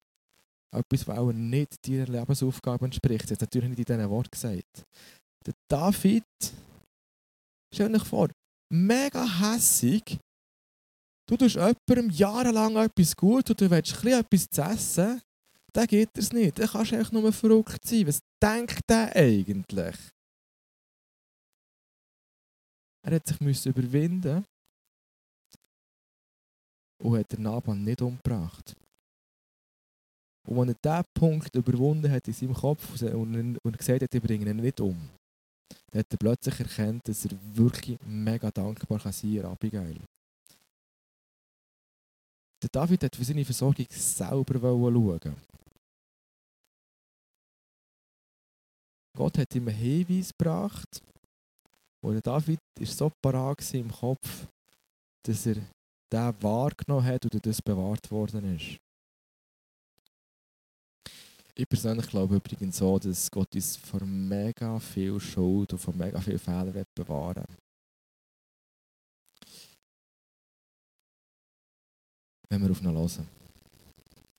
Etwas, 0.71 1.07
was 1.07 1.17
auch 1.17 1.31
nicht 1.31 1.87
deiner 1.87 2.07
Lebensaufgabe 2.07 2.85
entspricht. 2.85 3.27
Sie 3.27 3.33
hat 3.33 3.41
natürlich 3.41 3.69
nicht 3.69 3.89
in 3.89 3.97
diesen 3.97 4.09
Worten 4.09 4.31
gesagt. 4.31 4.83
Der 5.47 5.53
David, 5.71 6.25
stell 7.73 7.89
dir 7.89 8.03
vor, 8.03 8.29
mega 8.69 9.25
hässig. 9.39 10.19
Du 11.29 11.37
tust 11.37 11.55
jemandem 11.55 12.09
jahrelang 12.09 12.75
etwas 12.75 13.15
gut 13.15 13.49
und 13.49 13.61
du 13.61 13.69
willst 13.69 14.03
etwas 14.03 14.49
zu 14.49 14.61
essen, 14.61 15.21
dann 15.73 15.87
geht 15.87 16.09
es 16.17 16.33
nicht. 16.33 16.59
Dann 16.59 16.67
kannst 16.67 16.91
du 16.91 16.97
einfach 16.97 17.11
nur 17.13 17.31
verrückt 17.31 17.85
sein. 17.85 18.07
Was 18.07 18.19
denkt 18.43 18.81
der 18.89 19.15
eigentlich? 19.15 19.95
Er 23.05 23.15
hat 23.15 23.27
sich 23.27 23.65
überwinden 23.65 24.43
und 27.01 27.17
hat 27.17 27.31
den 27.31 27.43
Naban 27.43 27.83
nicht 27.85 28.01
umgebracht. 28.01 28.75
Und 30.45 30.59
als 30.59 30.77
er 30.83 31.03
diesen 31.03 31.13
Punkt 31.13 31.55
überwunden 31.55 32.11
hat 32.11 32.27
in 32.27 32.33
seinem 32.33 32.53
Kopf 32.53 33.01
und 33.01 33.77
gesagt 33.77 34.01
hat, 34.01 34.13
ich 34.13 34.21
bringe 34.21 34.49
ihn 34.49 34.57
nicht 34.57 34.79
um, 34.81 35.09
hat 35.93 36.11
er 36.11 36.17
plötzlich 36.17 36.59
erkannt, 36.59 37.07
dass 37.07 37.25
er 37.25 37.31
wirklich 37.53 37.97
mega 38.05 38.51
dankbar 38.51 38.99
kann 38.99 39.11
sein 39.11 39.41
kann, 39.41 39.51
Abigail. 39.51 39.99
Der 42.61 42.69
David 42.71 43.03
hat 43.03 43.15
für 43.15 43.23
seine 43.23 43.45
Versorgung 43.45 43.85
selber 43.89 44.59
schauen. 44.59 45.35
Gott 49.15 49.37
hat 49.37 49.55
ihm 49.55 49.67
einen 49.67 49.77
Hinweis 49.77 50.31
gebracht 50.37 51.01
und 52.01 52.13
der 52.13 52.21
David 52.21 52.59
war 52.77 52.85
so 52.85 53.11
parat 53.21 53.73
im 53.73 53.91
Kopf, 53.91 54.47
dass 55.23 55.45
er 55.47 55.55
den 55.55 56.43
wahrgenommen 56.43 57.05
hat 57.05 57.25
und 57.25 57.45
das 57.45 57.61
bewahrt 57.61 58.09
worden 58.11 58.55
ist. 58.55 58.77
Ich 61.59 61.67
persönlich 61.67 62.05
glaube 62.05 62.35
übrigens 62.35 62.77
so, 62.77 62.99
dass 62.99 63.31
Gott 63.31 63.55
uns 63.55 63.77
vor 63.77 64.05
mega 64.05 64.79
viel 64.79 65.19
Schuld 65.19 65.73
und 65.73 65.79
vor 65.79 65.95
mega 65.95 66.21
viel 66.21 66.37
Fehlern 66.37 66.83
bewahren 66.95 67.45
Wenn 72.47 72.61
wir 72.61 72.69
auf 72.69 72.81
ihn 72.81 72.91
hören. 72.91 73.27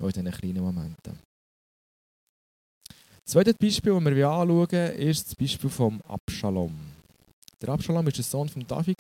Auch 0.01 0.07
in 0.07 0.13
diesen 0.13 0.31
kleinen 0.31 0.63
Momenten. 0.63 1.19
Das 3.25 3.33
zweite 3.33 3.53
Beispiel, 3.53 3.93
das 3.93 4.15
wir 4.15 4.29
anschauen, 4.29 4.93
ist 4.97 5.27
das 5.27 5.35
Beispiel 5.35 5.71
vom 5.71 6.01
Abschalom. 6.03 6.73
Der 7.61 7.69
Abschalom 7.71 8.07
war 8.07 8.13
der 8.13 8.25
Sohn 8.25 8.49
von 8.49 8.65
David. 8.65 8.97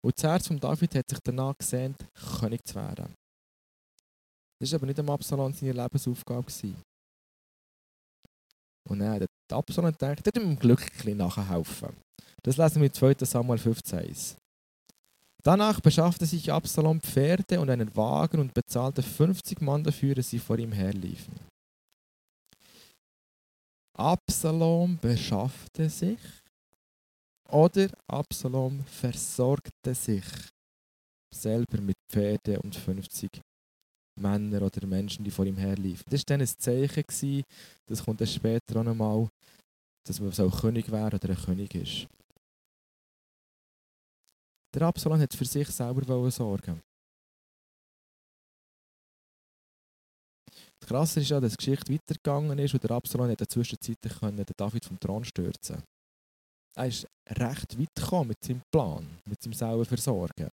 Und 0.00 0.16
das 0.16 0.22
Herz 0.22 0.46
von 0.46 0.60
David 0.60 0.94
hat 0.94 1.10
sich 1.10 1.18
danach 1.24 1.58
gesehnt, 1.58 1.96
König 2.38 2.64
zu 2.64 2.76
werden. 2.76 3.12
Das 4.60 4.70
war 4.70 4.78
aber 4.78 4.86
nicht 4.86 5.00
am 5.00 5.10
Absalom 5.10 5.52
seine 5.52 5.72
Lebensaufgabe. 5.72 6.50
Und 8.88 9.00
dann 9.00 9.20
hat 9.20 9.28
Absalom 9.52 9.92
gedacht, 9.92 10.26
er 10.26 10.32
dem 10.32 10.58
Glück 10.58 11.04
nachhelfen. 11.04 11.96
Das 12.42 12.56
lesen 12.56 12.80
wir 12.80 12.88
in 12.88 12.94
2. 12.94 13.16
Samuel 13.20 13.58
15. 13.58 14.14
Danach 15.42 15.80
beschaffte 15.80 16.26
sich 16.26 16.52
Absalom 16.52 17.00
Pferde 17.00 17.60
und 17.60 17.70
einen 17.70 17.94
Wagen 17.94 18.40
und 18.40 18.54
bezahlte 18.54 19.02
50 19.02 19.60
Mann 19.60 19.84
dafür, 19.84 20.14
dass 20.14 20.30
sie 20.30 20.38
vor 20.38 20.58
ihm 20.58 20.72
herliefen. 20.72 21.34
Absalom 23.96 24.98
beschaffte 24.98 25.88
sich 25.90 26.20
oder 27.48 27.88
Absalom 28.06 28.84
versorgte 28.84 29.94
sich 29.94 30.24
selber 31.34 31.80
mit 31.80 31.96
Pferden 32.10 32.58
und 32.58 32.76
50 32.76 33.40
Männer 34.18 34.62
oder 34.62 34.86
Menschen, 34.86 35.24
die 35.24 35.30
vor 35.30 35.46
ihm 35.46 35.56
herliefen. 35.56 36.04
Das 36.10 36.20
war 36.20 36.36
dann 36.36 36.40
ein 36.40 36.46
Zeichen, 36.46 37.44
das 37.86 38.04
kommt 38.04 38.20
dann 38.20 38.28
später 38.28 38.80
auch 38.80 38.84
nochmal, 38.84 39.28
dass 40.06 40.20
man 40.20 40.32
so 40.32 40.48
König 40.50 40.90
wäre 40.90 41.16
oder 41.16 41.30
ein 41.30 41.36
König 41.36 41.74
ist. 41.74 42.06
Der 44.74 44.82
Absalom 44.82 45.20
hat 45.20 45.34
für 45.34 45.44
sich 45.44 45.68
selber 45.68 46.30
sorgen. 46.30 46.80
Das 50.80 50.88
Krasse 50.88 51.20
ist 51.20 51.30
ja, 51.30 51.40
dass 51.40 51.52
die 51.52 51.56
Geschichte 51.56 51.92
weitergegangen 51.92 52.58
ist 52.58 52.74
und 52.74 52.82
der 52.82 52.92
Absalom 52.92 53.26
hat 53.26 53.32
in 53.32 53.36
der 53.36 53.48
Zwischenzeit 53.48 53.96
den 54.04 54.46
David 54.56 54.84
vom 54.84 55.00
Thron 55.00 55.24
stürzen 55.24 55.82
Er 56.76 56.86
ist 56.86 57.06
recht 57.28 57.78
weit 57.78 57.94
gekommen 57.94 58.28
mit 58.28 58.44
seinem 58.44 58.62
Plan, 58.70 59.18
mit 59.24 59.42
seinem 59.42 59.54
selber 59.54 59.84
Versorgen. 59.84 60.48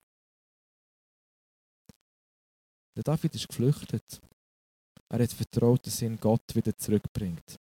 Der 2.95 3.03
David 3.03 3.35
ist 3.35 3.47
geflüchtet. 3.47 4.21
Er 5.09 5.19
hat 5.21 5.33
vertraut, 5.33 5.85
dass 5.85 6.01
ihn 6.01 6.17
Gott 6.19 6.55
wieder 6.55 6.75
zurückbringt. 6.77 7.59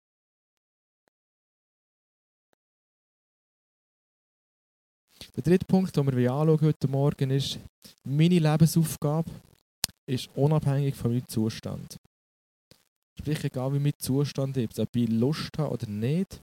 Der 5.36 5.42
dritte 5.42 5.66
Punkt, 5.66 5.96
den 5.96 6.16
wir 6.16 6.32
heute 6.32 6.88
Morgen 6.88 7.30
ist, 7.30 7.58
meine 8.04 8.38
Lebensaufgabe 8.38 9.30
ist 10.06 10.28
unabhängig 10.36 10.94
von 10.94 11.10
meinem 11.10 11.26
Zustand. 11.26 11.98
Sprich, 13.18 13.42
egal 13.44 13.72
wie 13.74 13.78
mein 13.80 13.98
Zustand 13.98 14.56
ist, 14.56 14.78
ob 14.78 14.94
ich 14.94 15.08
Lust 15.08 15.58
habe 15.58 15.72
oder 15.72 15.88
nicht, 15.88 16.40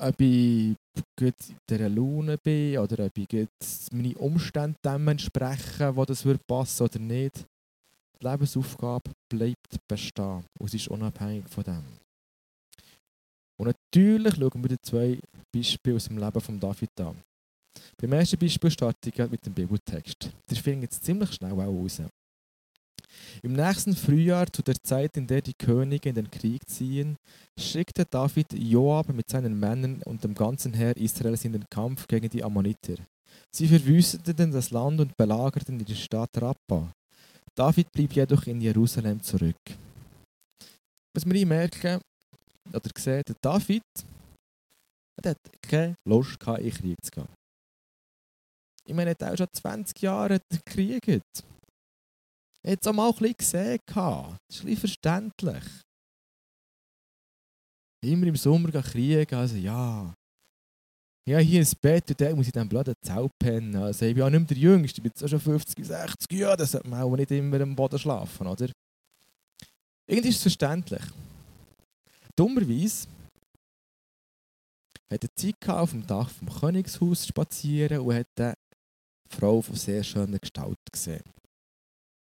ob 0.00 0.20
ich 0.20 0.76
gut 1.18 1.34
dieser 1.68 1.88
Laune 1.88 2.36
bin 2.38 2.78
oder 2.78 3.06
ob 3.06 3.18
ich 3.18 3.48
meine 3.92 4.14
Umstände 4.16 4.76
dem 4.84 5.08
entsprechen, 5.08 5.94
wo 5.94 6.04
das 6.04 6.24
passen 6.46 6.82
oder 6.84 6.98
nicht. 6.98 7.44
Die 8.20 8.26
Lebensaufgabe 8.26 9.10
bleibt 9.30 9.76
bestehen 9.88 10.44
und 10.58 10.70
sie 10.70 10.76
ist 10.76 10.88
unabhängig 10.88 11.48
von 11.48 11.64
dem. 11.64 11.84
Und 13.58 13.66
natürlich 13.66 14.34
schauen 14.36 14.62
wir 14.62 14.68
die 14.68 14.80
zwei 14.82 15.18
Beispiele 15.54 15.96
aus 15.96 16.08
dem 16.08 16.18
Leben 16.18 16.40
von 16.40 16.58
David 16.58 17.00
an. 17.00 17.16
Beim 17.96 18.12
ersten 18.12 18.38
Beispiel 18.38 18.70
starte 18.70 19.10
ich 19.10 19.30
mit 19.30 19.44
dem 19.44 19.52
Bibeltext. 19.52 20.30
Der 20.48 20.56
findet 20.56 20.92
jetzt 20.92 21.04
ziemlich 21.04 21.32
schnell 21.32 21.52
auch 21.52 21.58
raus. 21.58 22.02
Im 23.42 23.52
nächsten 23.52 23.94
Frühjahr, 23.94 24.46
zu 24.52 24.62
der 24.62 24.76
Zeit, 24.82 25.16
in 25.16 25.26
der 25.26 25.42
die 25.42 25.54
Könige 25.54 26.08
in 26.08 26.14
den 26.14 26.30
Krieg 26.30 26.68
ziehen, 26.68 27.16
schickte 27.58 28.04
David 28.04 28.52
Joab 28.52 29.08
mit 29.12 29.28
seinen 29.28 29.58
Männern 29.58 30.02
und 30.04 30.22
dem 30.24 30.34
ganzen 30.34 30.74
Heer 30.74 30.96
Israels 30.96 31.44
in 31.44 31.52
den 31.52 31.64
Kampf 31.70 32.06
gegen 32.06 32.28
die 32.28 32.44
Ammoniter. 32.44 32.96
Sie 33.54 33.68
verwüsteten 33.68 34.52
das 34.52 34.70
Land 34.70 35.00
und 35.00 35.16
belagerten 35.16 35.78
die 35.78 35.94
Stadt 35.94 36.30
Rappa. 36.36 36.92
David 37.54 37.90
blieb 37.92 38.12
jedoch 38.12 38.46
in 38.46 38.60
Jerusalem 38.60 39.22
zurück. 39.22 39.56
Was 41.14 41.26
wir 41.26 41.34
hier 41.34 41.46
merken, 41.46 42.00
oder 42.72 42.90
sehen, 42.96 43.22
der 43.26 43.36
David 43.40 43.82
der 45.22 45.32
hat 45.32 45.38
keine 45.62 45.94
Lust 46.08 46.38
in 46.58 46.70
Krieg 46.70 46.96
zu 47.02 47.10
gehen. 47.10 47.28
Ich 48.86 48.94
meine, 48.94 49.10
er 49.10 49.26
hat 49.26 49.34
auch 49.34 49.36
schon 49.36 49.48
20 49.52 50.02
Jahre 50.02 50.40
gekriegt. 50.48 51.44
Es 52.62 52.86
auch 52.86 52.92
mal 52.92 53.08
ein 53.08 53.14
bisschen 53.14 53.34
gesehen. 53.36 54.36
Das 54.48 54.58
ist 54.58 54.64
ein 54.64 54.76
verständlich. 54.76 55.64
Immer 58.02 58.26
im 58.26 58.36
Sommer 58.36 58.70
kriegen, 58.82 59.34
also 59.34 59.56
ja. 59.56 60.14
Ja, 61.28 61.38
hier 61.38 61.60
ins 61.60 61.74
Bett 61.74 62.08
und 62.10 62.20
dann 62.20 62.34
muss 62.34 62.46
ich 62.46 62.52
dann 62.52 62.68
blöden 62.68 62.94
Zelt 63.02 63.30
pennen. 63.38 63.76
Also 63.76 64.06
ich 64.06 64.14
bin 64.14 64.24
auch 64.24 64.30
nicht 64.30 64.40
mehr 64.40 64.48
der 64.48 64.56
Jüngste, 64.56 64.98
ich 64.98 65.02
bin 65.02 65.12
jetzt 65.14 65.22
auch 65.22 65.28
schon 65.28 65.40
50, 65.40 65.84
60 65.84 66.32
Jahre, 66.32 66.56
da 66.56 66.66
sollte 66.66 66.88
man 66.88 67.02
auch 67.02 67.14
nicht 67.14 67.30
immer 67.30 67.60
am 67.60 67.76
Boden 67.76 67.98
schlafen, 67.98 68.46
oder? 68.46 68.68
Irgendwie 70.06 70.30
ist 70.30 70.36
es 70.36 70.42
verständlich. 70.42 71.02
Dummerweise 72.34 73.06
hatte 75.10 75.28
Zeit 75.34 75.60
gehabt, 75.60 75.80
auf 75.80 75.90
dem 75.90 76.06
Dach 76.06 76.30
vom 76.30 76.48
Königshaus 76.48 77.22
zu 77.22 77.28
spazieren 77.28 78.00
und 78.00 78.14
hat 78.14 78.26
eine 78.38 78.54
Frau 79.28 79.60
von 79.60 79.76
sehr 79.76 80.02
schöner 80.02 80.38
Gestalt 80.38 80.78
gesehen. 80.90 81.22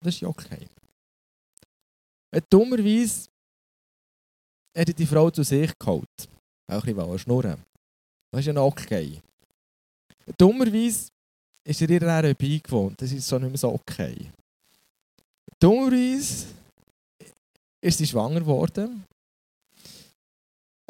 Das 0.01 0.15
ist 0.15 0.21
ja 0.21 0.27
okay. 0.27 0.67
Und 2.33 2.43
dummerweise 2.49 3.29
hat 4.75 4.87
er 4.87 4.93
die 4.93 5.05
Frau 5.05 5.29
zu 5.29 5.43
sich 5.43 5.77
geholt. 5.77 6.29
Auch 6.67 6.85
ein 6.85 6.95
bisschen 6.95 7.19
schnurren. 7.19 7.63
Das 8.31 8.39
ist 8.39 8.47
ja 8.47 8.53
noch 8.53 8.67
okay. 8.67 9.21
Dummerweise 10.37 11.09
ist 11.63 11.81
er 11.81 11.89
ihr 11.89 11.99
dann 11.99 12.35
beigewohnt. 12.35 13.01
Das 13.01 13.11
ist 13.11 13.27
so 13.27 13.37
nicht 13.37 13.49
mehr 13.49 13.57
so 13.57 13.73
okay. 13.73 14.31
Dummerweise 15.59 16.47
ist 17.81 17.97
sie 17.97 18.07
schwanger 18.07 18.39
geworden. 18.39 19.05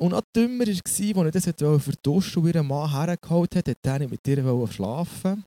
Und 0.02 0.14
noch 0.14 0.24
dümmer 0.36 0.66
war, 0.66 1.26
als 1.26 1.46
er 1.46 1.54
das 1.54 1.84
verduschen 1.84 2.42
und 2.42 2.48
ihren 2.48 2.66
Mann 2.66 2.92
hergeholt 2.92 3.56
hat, 3.56 3.68
hat 3.68 3.86
er 3.86 4.08
mit 4.08 4.28
ihr 4.28 4.68
schlafen 4.68 5.46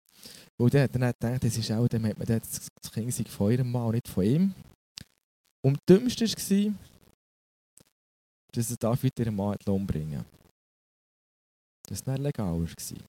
Weil 0.57 0.71
dann 0.71 0.83
hat 0.83 0.95
er 0.95 1.11
gedacht, 1.12 1.45
das 1.45 1.57
ist 1.57 1.73
auch, 1.73 1.88
dann 1.88 2.07
hat 2.07 2.17
man 2.17 2.27
das 2.29 2.71
Kind 2.93 3.29
von 3.29 3.51
ihrem 3.51 3.73
Mann 3.73 3.87
und 3.87 3.95
nicht 3.95 4.07
von 4.07 4.23
ihm. 4.23 4.55
Und 5.61 5.81
das 5.85 5.99
Dümmste 5.99 6.25
war, 6.27 6.75
dass 8.53 8.71
er 8.71 8.77
David 8.77 9.19
ihren 9.19 9.35
Mann 9.35 9.57
umbringen 9.67 10.19
musste. 10.19 10.38
Das 11.88 12.07
war 12.07 12.14
nicht 12.14 12.23
legal. 12.23 12.61
War. 12.61 13.09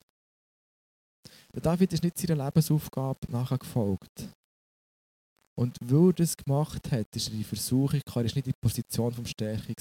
Der 1.53 1.61
David 1.61 1.93
ist 1.93 2.03
nicht 2.03 2.17
seiner 2.17 2.43
Lebensaufgabe 2.43 3.31
nachgefolgt. 3.31 4.29
Und 5.59 5.77
weil 5.83 6.09
er 6.09 6.13
das 6.13 6.35
gemacht 6.35 6.91
hat, 6.91 7.15
ist 7.15 7.27
er 7.27 7.35
in 7.35 7.43
Versuchung, 7.43 8.01
er 8.03 8.15
war 8.15 8.23
nicht 8.23 8.35
in 8.35 8.43
der 8.43 8.53
Position 8.59 9.13
vom 9.13 9.27
Stärke. 9.27 9.75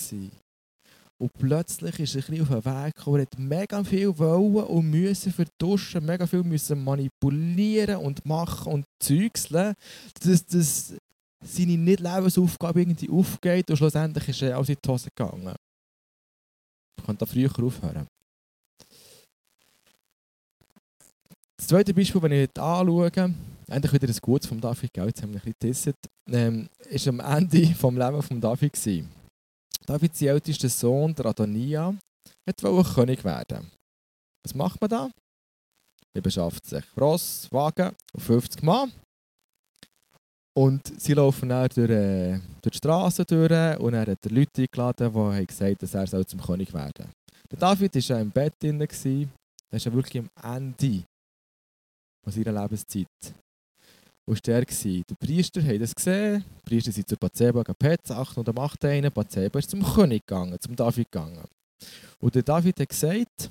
Und 1.18 1.32
plötzlich 1.34 1.98
ist 2.00 2.14
er 2.16 2.22
ein 2.22 2.26
bisschen 2.26 2.42
auf 2.42 2.48
den 2.48 2.64
Weg 2.64 2.94
gekommen, 2.96 3.16
er 3.16 3.22
hat 3.22 3.38
mega 3.38 3.84
viel 3.84 4.18
wollen 4.18 4.64
und 4.64 4.90
müssen 4.90 5.32
verduschen, 5.32 6.04
mega 6.04 6.26
viel 6.26 6.42
müssen 6.42 6.82
manipulieren 6.82 7.96
und 7.96 8.24
machen 8.26 8.72
und 8.72 8.84
zeugeln, 8.98 9.74
dass, 10.20 10.46
dass 10.46 10.94
seine 11.44 11.78
Nicht-Lebensaufgabe 11.78 12.80
irgendwie 12.80 13.10
aufgeht 13.10 13.70
und 13.70 13.76
schlussendlich 13.76 14.28
ist 14.28 14.42
er 14.42 14.58
auch 14.58 14.68
in 14.68 14.76
die 14.84 14.88
Hose 14.88 15.08
gegangen. 15.14 15.54
Ich 16.98 17.04
kann 17.04 17.18
da 17.18 17.26
früher 17.26 17.50
aufhören. 17.62 18.06
Das 21.56 21.68
zweite 21.68 21.94
Beispiel, 21.94 22.22
wenn 22.22 22.32
ich 22.32 22.60
anschaue, 22.60 23.10
endlich 23.68 23.92
wieder 23.92 24.08
ein 24.08 24.18
Gutes 24.20 24.48
von 24.48 24.60
David, 24.60 24.90
jetzt 24.96 25.22
haben 25.22 25.32
wir 25.32 25.40
ein 25.40 25.44
bisschen 25.44 25.54
getestet, 25.60 25.96
ähm, 26.26 26.68
ist 26.90 27.06
am 27.08 27.20
Ende 27.20 27.60
des 27.60 27.82
Lebens 27.82 28.26
von 28.26 28.40
David. 28.40 28.72
Gewesen. 28.72 29.23
David, 29.86 30.16
sein 30.16 30.28
ältester 30.28 30.68
Sohn, 30.68 31.14
der 31.14 31.26
Adonia, 31.26 31.94
wollte 32.46 32.94
König 32.94 33.24
werden. 33.24 33.70
Was 34.44 34.54
macht 34.54 34.80
man 34.80 34.90
da? 34.90 35.10
Man 36.14 36.22
beschafft 36.22 36.66
sich 36.66 36.84
Ross, 36.98 37.48
Wagen 37.50 37.94
und 38.14 38.20
50 38.22 38.62
Mann. 38.62 38.92
Und 40.56 41.00
sie 41.00 41.14
laufen 41.14 41.48
dann 41.48 41.68
durch, 41.68 41.90
äh, 41.90 42.38
durch 42.62 42.72
die 42.72 42.78
Straße 42.78 43.24
durch 43.24 43.80
und 43.80 43.94
er 43.94 44.06
hat 44.06 44.24
er 44.24 44.30
Leute 44.30 44.62
eingeladen, 44.62 45.12
die 45.40 45.46
gesagt 45.46 45.82
haben, 45.82 45.90
dass 45.90 46.12
er 46.12 46.26
zum 46.26 46.40
König 46.40 46.72
werden 46.72 46.92
soll. 46.96 47.08
Der 47.50 47.58
David 47.58 47.94
war 47.94 48.02
ja 48.02 48.20
im 48.20 48.30
Bett 48.30 48.54
drin, 48.62 48.80
er 48.80 48.88
war 48.90 49.92
wirklich 49.92 50.22
am 50.22 50.56
Ende 50.56 51.04
seiner 52.26 52.62
Lebenszeit. 52.62 53.06
Und 54.26 54.48
war 54.48 54.64
der. 54.64 54.64
Priester 55.20 55.62
haben 55.62 55.80
das 55.80 55.94
gesehen. 55.94 56.44
Die 56.58 56.70
Priester 56.70 56.92
sind 56.92 57.08
zu 57.08 57.16
Bathseba 57.16 57.62
gepetzt, 57.62 58.10
und 58.10 58.48
am 58.48 58.58
8. 58.58 58.84
einen. 58.86 59.12
Bathseba 59.12 59.58
ist 59.58 59.70
zum 59.70 59.82
König 59.82 60.26
gegangen, 60.26 60.58
zum 60.60 60.74
David 60.74 61.10
gegangen. 61.10 61.44
Und 62.20 62.34
der 62.34 62.42
David 62.42 62.80
hat 62.80 62.88
gesagt, 62.88 63.50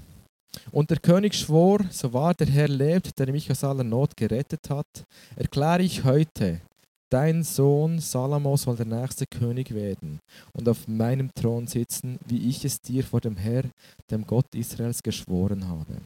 und 0.72 0.90
der 0.90 1.00
König 1.00 1.36
schwor, 1.36 1.80
so 1.92 2.14
wahr 2.14 2.34
der 2.34 2.48
Herr 2.48 2.68
lebt, 2.68 3.18
der 3.20 3.32
mich 3.32 3.50
aus 3.52 3.64
aller 3.64 3.84
Not 3.84 4.16
gerettet 4.18 4.70
hat, 4.70 5.06
erkläre 5.36 5.84
ich 5.84 6.04
heute, 6.04 6.62
dein 7.10 7.44
Sohn 7.44 8.00
Salomo 8.00 8.58
soll 8.58 8.76
der 8.76 8.86
nächste 8.86 9.26
König 9.28 9.74
werden 9.74 10.20
und 10.54 10.68
auf 10.68 10.88
meinem 10.88 11.34
Thron 11.34 11.68
sitzen, 11.68 12.18
wie 12.26 12.50
ich 12.50 12.66
es 12.66 12.82
dir 12.82 13.04
vor 13.04 13.22
dem 13.22 13.38
Herr, 13.38 13.64
dem 14.10 14.26
Gott 14.26 14.56
Israels, 14.56 15.04
geschworen 15.04 15.68
habe. 15.68 16.02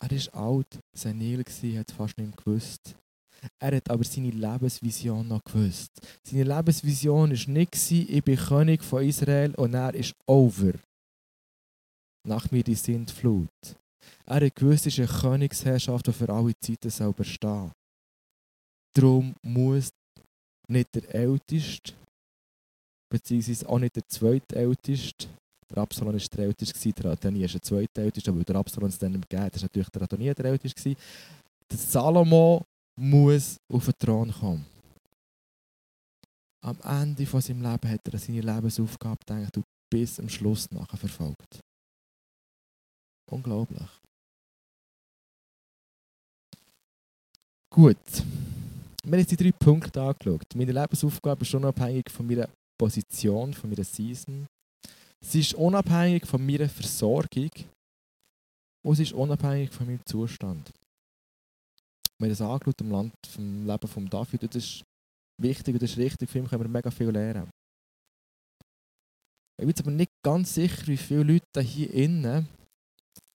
Er 0.00 0.12
ist 0.12 0.32
alt, 0.32 0.78
senil 0.98 1.44
gsi, 1.44 1.74
hat 1.74 1.90
fast 1.90 2.18
nicht 2.18 2.36
gewusst. 2.36 2.96
Er 3.60 3.76
hat 3.76 3.90
aber 3.90 4.04
seine 4.04 4.30
Lebensvision 4.30 5.28
noch 5.28 5.44
gewusst. 5.44 5.92
Seine 6.24 6.42
Lebensvision 6.42 7.30
war 7.30 7.52
nicht, 7.52 7.90
ich 7.90 8.24
bin 8.24 8.36
König 8.36 8.82
von 8.82 9.04
Israel 9.04 9.54
und 9.54 9.74
er 9.74 9.94
ist 9.94 10.14
over. 10.26 10.72
Nach 12.26 12.50
mir 12.50 12.64
die 12.64 12.74
Sintflut. 12.74 13.76
Er 14.26 14.44
hat 14.44 14.56
gewusst, 14.56 14.86
es 14.86 14.98
ist 14.98 15.10
eine 15.10 15.20
Königsherrschaft, 15.20 16.06
die 16.08 16.12
für 16.12 16.28
alle 16.28 16.52
Zeiten 16.58 16.90
soll 16.90 17.12
bestehen 17.12 17.72
Darum 18.94 19.34
muss 19.42 19.90
nicht 20.68 20.94
der 20.94 21.14
Älteste, 21.14 21.94
beziehungsweise 23.10 23.68
auch 23.68 23.78
nicht 23.78 23.96
der 23.96 24.06
Zweitälteste, 24.08 25.28
der 25.70 25.78
Absalom 25.78 26.14
war 26.14 26.20
der 26.20 26.44
älteste, 26.46 26.92
der 26.92 27.12
Adoni 27.12 27.44
ist 27.44 27.54
der 27.54 27.62
zweitälteste, 27.62 28.30
aber 28.30 28.42
der 28.42 28.56
Absalom 28.56 28.88
es 28.88 28.98
dann 28.98 29.12
nicht 29.12 29.28
gegeben 29.28 29.50
ist 29.52 29.62
natürlich 29.62 29.88
der 29.90 30.02
Adoni 30.02 30.34
der 30.34 30.44
älteste. 30.46 30.96
Der 31.70 31.78
Salomo 31.78 32.64
muss 32.98 33.58
auf 33.70 33.84
den 33.84 33.94
Thron 33.98 34.32
kommen. 34.32 34.66
Am 36.64 36.78
Ende 36.82 37.26
von 37.26 37.40
seinem 37.40 37.62
Leben 37.62 37.88
hat 37.88 38.00
er 38.08 38.18
seine 38.18 38.40
Lebensaufgabe 38.40 39.18
gedacht 39.24 39.56
und 39.56 39.64
bis 39.90 40.18
am 40.18 40.28
Schluss 40.28 40.70
nachher 40.70 40.96
verfolgt. 40.96 41.60
Unglaublich. 43.30 43.88
Gut. 47.70 47.96
Wir 49.04 49.12
haben 49.12 49.20
jetzt 49.20 49.30
die 49.30 49.36
drei 49.36 49.52
Punkte 49.52 50.02
angeschaut. 50.02 50.54
Meine 50.54 50.72
Lebensaufgabe 50.72 51.42
ist 51.42 51.48
schon 51.48 51.64
abhängig 51.64 52.10
von 52.10 52.26
meiner 52.26 52.48
Position, 52.78 53.54
von 53.54 53.70
meiner 53.70 53.84
Season, 53.84 54.46
Sie 55.24 55.40
ist 55.40 55.54
unabhängig 55.54 56.26
von 56.26 56.44
meiner 56.44 56.68
Versorgung 56.68 57.50
und 58.84 58.94
sie 58.94 59.02
ist 59.02 59.12
unabhängig 59.12 59.70
von 59.70 59.86
meinem 59.86 60.04
Zustand. 60.06 60.70
Wir 62.18 62.26
haben 62.26 62.30
das 62.30 62.40
angeschaut 62.40 62.80
im 62.80 62.90
Land 62.90 63.12
vom 63.26 63.66
Leben 63.66 63.88
von 63.88 64.08
David 64.08 64.42
und 64.42 64.54
das 64.54 64.64
ist 64.64 64.84
wichtig 65.40 65.74
und 65.74 65.82
das 65.82 65.90
ist 65.90 65.98
richtig. 65.98 66.30
Von 66.30 66.42
ihm 66.42 66.48
können 66.48 66.64
wir 66.64 66.68
mega 66.68 66.90
viel 66.90 67.10
lernen. 67.10 67.50
Ich 69.56 69.62
bin 69.62 69.68
jetzt 69.68 69.80
aber 69.80 69.90
nicht 69.90 70.12
ganz 70.24 70.54
sicher, 70.54 70.86
wie 70.86 70.96
viele 70.96 71.24
Leute 71.24 71.60
hier 71.60 71.92
innen 71.92 72.48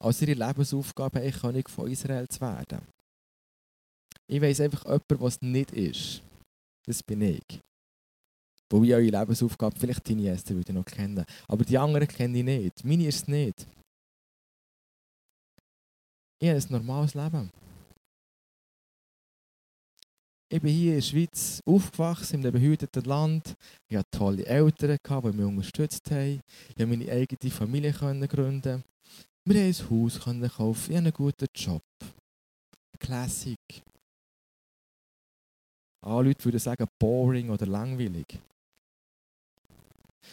als 0.01 0.21
ihre 0.21 0.33
Lebensaufgabe 0.33 1.19
haben, 1.19 1.31
König 1.31 1.69
von 1.69 1.89
Israel 1.89 2.27
zu 2.27 2.41
werden. 2.41 2.87
Ich 4.27 4.41
weiß 4.41 4.61
einfach 4.61 4.85
jemand, 4.85 5.21
was 5.21 5.41
nicht 5.41 5.71
ist. 5.71 6.21
Das 6.85 7.03
bin 7.03 7.21
ich. 7.21 7.61
Wo 8.73 8.83
ich 8.83 8.91
eure 8.91 9.03
Lebensaufgabe 9.03 9.79
vielleicht 9.79 10.09
deine 10.09 10.23
erste 10.23 10.55
würde 10.55 10.73
noch 10.73 10.83
kennen. 10.83 11.23
Aber 11.47 11.63
die 11.63 11.77
anderen 11.77 12.07
kenne 12.07 12.39
ich 12.39 12.43
nicht. 12.43 12.83
Meine 12.83 13.05
ist 13.05 13.17
es 13.17 13.27
nicht. 13.27 13.67
Ich 16.41 16.49
habe 16.49 16.57
ein 16.57 16.71
normales 16.71 17.13
Leben. 17.13 17.51
Ich 20.49 20.59
bin 20.59 20.73
hier 20.73 20.93
in 20.93 20.97
der 20.97 21.01
Schweiz 21.03 21.61
aufgewachsen, 21.67 22.39
in 22.39 22.47
einem 22.47 22.53
behüteten 22.53 23.03
Land. 23.03 23.53
Ich 23.87 23.95
hatte 23.95 24.09
tolle 24.09 24.43
Eltern, 24.43 24.97
die 25.03 25.37
mich 25.37 25.45
unterstützt 25.45 26.09
haben. 26.09 26.41
Ich 26.69 26.75
konnte 26.75 26.87
meine 26.87 27.11
eigene 27.11 27.51
Familie 27.51 27.93
gründen. 28.27 28.83
Wir 29.45 29.61
haben 29.61 29.67
ein 29.67 29.89
Haus 29.91 30.19
kaufen. 30.19 30.91
Ich 30.91 30.97
habe 30.97 30.97
einen 30.97 31.13
guten 31.13 31.45
Job. 31.53 31.83
Classic. 32.97 33.59
Alle 36.01 36.29
Leute 36.29 36.43
würden 36.45 36.59
sagen, 36.59 36.87
boring 36.97 37.51
oder 37.51 37.67
langweilig. 37.67 38.39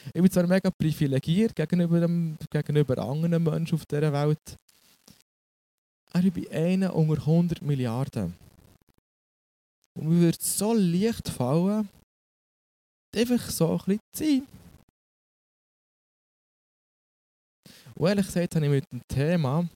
Ich 0.07 0.23
bin 0.23 0.31
zwar 0.31 0.47
mega 0.47 0.71
privilegiert 0.71 1.55
gegenüber, 1.55 2.01
dem, 2.01 2.37
gegenüber 2.51 2.99
anderen 2.99 3.43
Menschen 3.43 3.75
auf 3.75 3.87
dieser 3.87 4.13
Welt, 4.13 4.57
aber 6.13 6.25
ich 6.25 6.33
bin 6.33 6.51
einer 6.51 6.95
unter 6.95 7.21
100 7.21 7.63
Milliarden. 7.63 8.35
Und 9.99 10.09
mir 10.09 10.21
würde 10.21 10.39
so 10.41 10.73
leicht 10.73 11.29
fallen, 11.29 11.89
einfach 13.15 13.51
so 13.51 13.73
ein 13.73 13.79
bisschen 13.79 14.01
zu 14.13 14.25
sein. 14.25 14.47
Und 17.95 18.09
ehrlich 18.09 18.27
gesagt 18.27 18.55
habe 18.55 18.65
ich 18.65 18.71
mit 18.71 18.93
dem 18.93 19.03
Thema 19.09 19.69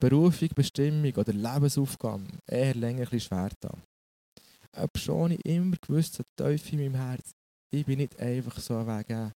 Berufung, 0.00 0.48
Bestimmung 0.54 1.14
oder 1.14 1.32
Lebensaufgabe 1.32 2.24
eher 2.46 2.74
länger 2.74 3.02
ein 3.02 3.10
bisschen 3.10 3.20
schwer 3.20 3.50
da. 3.60 3.72
Aber 4.72 4.98
schon 4.98 5.32
ich 5.32 5.44
immer 5.46 5.76
gewusst, 5.76 6.14
so 6.14 6.22
tief 6.36 6.72
in 6.72 6.80
meinem 6.80 6.94
Herz, 6.94 7.30
ich 7.70 7.86
bin 7.86 7.98
nicht 7.98 8.18
einfach 8.18 8.58
so 8.58 8.84
wegen 8.86 9.32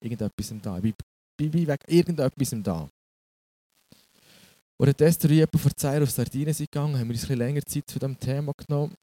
irgendetwas 0.00 0.52
da. 0.62 0.78
Ich 0.78 0.94
bin 1.36 1.52
wegen 1.52 1.76
irgendetwas 1.86 2.54
da. 2.62 2.88
Oder 4.78 4.94
Tester 4.94 5.30
jemand 5.30 5.58
vor 5.58 5.74
zwei 5.74 5.92
Jahren 5.92 6.02
auf 6.02 6.10
Sardinien 6.10 6.52
sind 6.52 6.70
gegangen, 6.70 6.98
haben 6.98 7.08
wir 7.08 7.14
uns 7.14 7.22
ein 7.24 7.28
bisschen 7.28 7.38
länger 7.38 7.62
Zeit 7.64 7.88
zu 7.88 7.98
diesem 7.98 8.18
Thema 8.18 8.52
genommen. 8.56 8.94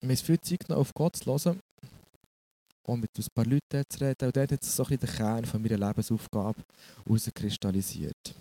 Wir 0.00 0.08
haben 0.08 0.16
viel 0.16 0.40
Zeit 0.40 0.60
genommen, 0.60 0.80
auf 0.80 0.94
Gott 0.94 1.16
zu 1.16 1.26
hören. 1.26 1.60
um 2.84 3.00
mit 3.00 3.10
ein 3.16 3.26
paar 3.34 3.46
Leuten 3.46 3.84
zu 3.88 4.00
reden. 4.00 4.26
Und 4.26 4.36
dort 4.36 4.52
hat 4.52 4.64
sich 4.64 4.72
so 4.72 4.84
ein 4.84 4.88
bisschen 4.88 5.06
der 5.06 5.16
Kern 5.16 5.44
von 5.44 5.62
meiner 5.62 5.78
Lebensaufgabe 5.78 6.62
herauskristallisiert. 7.04 8.34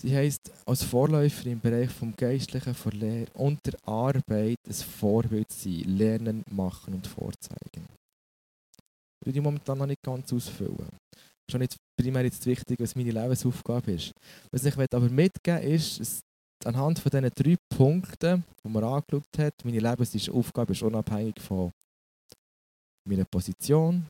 Sie 0.00 0.14
heisst, 0.14 0.52
als 0.64 0.84
Vorläufer 0.84 1.46
im 1.46 1.60
Bereich 1.60 1.90
vom 1.90 2.14
Geistlichen, 2.14 2.74
von 2.74 2.92
Lehre 2.92 3.30
und 3.34 3.58
der 3.66 3.74
Arbeit 3.86 4.58
ein 4.66 4.72
Vorbild 4.72 5.50
sein, 5.50 5.82
lernen, 5.86 6.44
machen 6.50 6.94
und 6.94 7.06
vorzeigen. 7.06 7.97
Ich 9.28 9.34
die 9.34 9.40
momentan 9.42 9.76
noch 9.76 9.86
nicht 9.86 10.02
ganz 10.02 10.32
ausfüllen. 10.32 10.88
Schon 11.50 11.60
nicht 11.60 11.76
primär 12.00 12.24
jetzt 12.24 12.46
wichtig, 12.46 12.80
was 12.80 12.96
meine 12.96 13.10
Lebensaufgabe 13.10 13.92
ist. 13.92 14.12
Was 14.50 14.64
ich 14.64 14.74
aber 14.74 15.10
mitgeben 15.10 15.62
ist, 15.62 16.00
dass 16.00 16.20
anhand 16.64 16.98
von 16.98 17.10
diesen 17.10 17.30
drei 17.34 17.56
Punkten, 17.68 18.42
die 18.64 18.68
man 18.68 18.84
angeschaut 18.84 19.38
hat, 19.38 19.52
meine 19.64 19.80
Lebensaufgabe 19.80 20.72
ist 20.72 20.82
unabhängig 20.82 21.38
von 21.40 21.70
meiner 23.06 23.26
Position, 23.26 24.06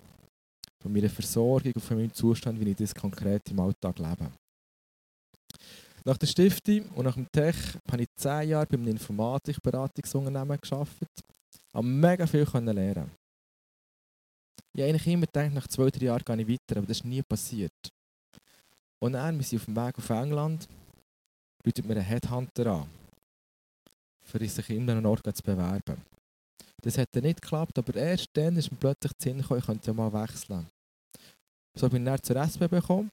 von 0.81 0.93
meiner 0.93 1.11
Versorgung 1.11 1.73
und 1.75 1.83
von 1.83 1.97
meinem 1.97 2.15
Zustand, 2.15 2.61
wie 2.61 2.71
ich 2.71 2.77
das 2.77 2.95
konkret 2.95 3.51
im 3.51 3.59
Alltag 3.59 3.99
lebe. 3.99 4.31
Nach 6.05 6.17
der 6.17 6.29
Stiftung 6.29 6.89
und 6.91 7.07
nach 7.07 7.15
dem 7.15 7.27
Tech 7.33 7.57
habe 7.91 8.03
ich 8.03 8.09
zehn 8.17 8.51
Jahre 8.51 8.67
bei 8.67 8.77
einem 8.77 8.89
Informatikberatungsunternehmen 8.89 10.59
gearbeitet. 10.61 11.11
Ich 11.11 11.75
habe 11.75 11.87
mega 11.87 12.25
viel 12.25 12.47
lernen. 12.53 13.11
Ich 14.73 14.83
habe 14.83 14.91
eigentlich 14.91 15.07
immer 15.07 15.27
gedacht, 15.27 15.53
nach 15.53 15.67
zwei, 15.67 15.91
drei 15.91 16.07
Jahren 16.07 16.25
gehe 16.25 16.41
ich 16.43 16.49
weiter, 16.49 16.79
aber 16.79 16.87
das 16.87 16.99
ist 16.99 17.05
nie 17.05 17.23
passiert. 17.23 17.73
Und 19.01 19.13
dann, 19.13 19.37
wir 19.37 19.45
sind 19.45 19.61
auf 19.61 19.65
dem 19.65 19.77
Weg 19.77 19.99
auf 19.99 20.11
England, 20.11 20.69
bietet 21.63 21.85
mir 21.85 21.95
einen 21.95 22.05
Headhunter 22.05 22.67
an, 22.67 22.91
für 24.23 24.47
sich 24.47 24.71
in 24.71 24.89
einem 24.89 25.07
Ort 25.07 25.37
zu 25.37 25.43
bewerben. 25.43 26.03
Das 26.83 26.97
hat 26.97 27.09
dann 27.13 27.25
nicht 27.25 27.43
geklappt, 27.43 27.79
aber 27.79 27.95
erst 27.97 28.29
dann 28.35 28.57
ist 28.57 28.71
mir 28.71 28.79
plötzlich 28.79 29.13
der 29.15 29.23
Sinn 29.23 29.39
gekommen, 29.39 29.61
ich 29.61 29.67
könnte 29.67 29.87
ja 29.87 29.93
mal 29.93 30.13
wechseln. 30.13 30.69
So 31.77 31.89
bin 31.89 32.03
ich 32.03 32.07
dann 32.07 32.23
zur 32.23 32.37
SBB 32.37 32.71
gekommen. 32.71 33.11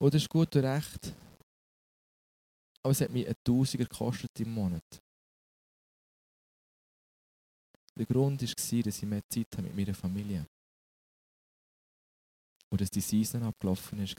Und 0.00 0.14
das 0.14 0.22
ist 0.22 0.28
gut 0.28 0.54
und 0.56 0.64
recht. 0.64 1.12
Aber 2.82 2.92
es 2.92 3.00
hat 3.00 3.10
mich 3.10 3.26
ein 3.26 3.34
Tausiger 3.44 3.84
gekostet 3.84 4.30
im 4.40 4.52
Monat. 4.52 5.03
Der 7.98 8.06
Grund 8.06 8.42
war, 8.42 8.82
dass 8.82 8.98
ich 8.98 9.08
mehr 9.08 9.22
Zeit 9.32 9.46
habe 9.56 9.62
mit 9.62 9.76
meiner 9.76 9.94
Familie. 9.94 10.46
Und 12.70 12.80
dass 12.80 12.90
die 12.90 13.00
Season 13.00 13.42
abgelaufen 13.42 14.00
ist. 14.00 14.16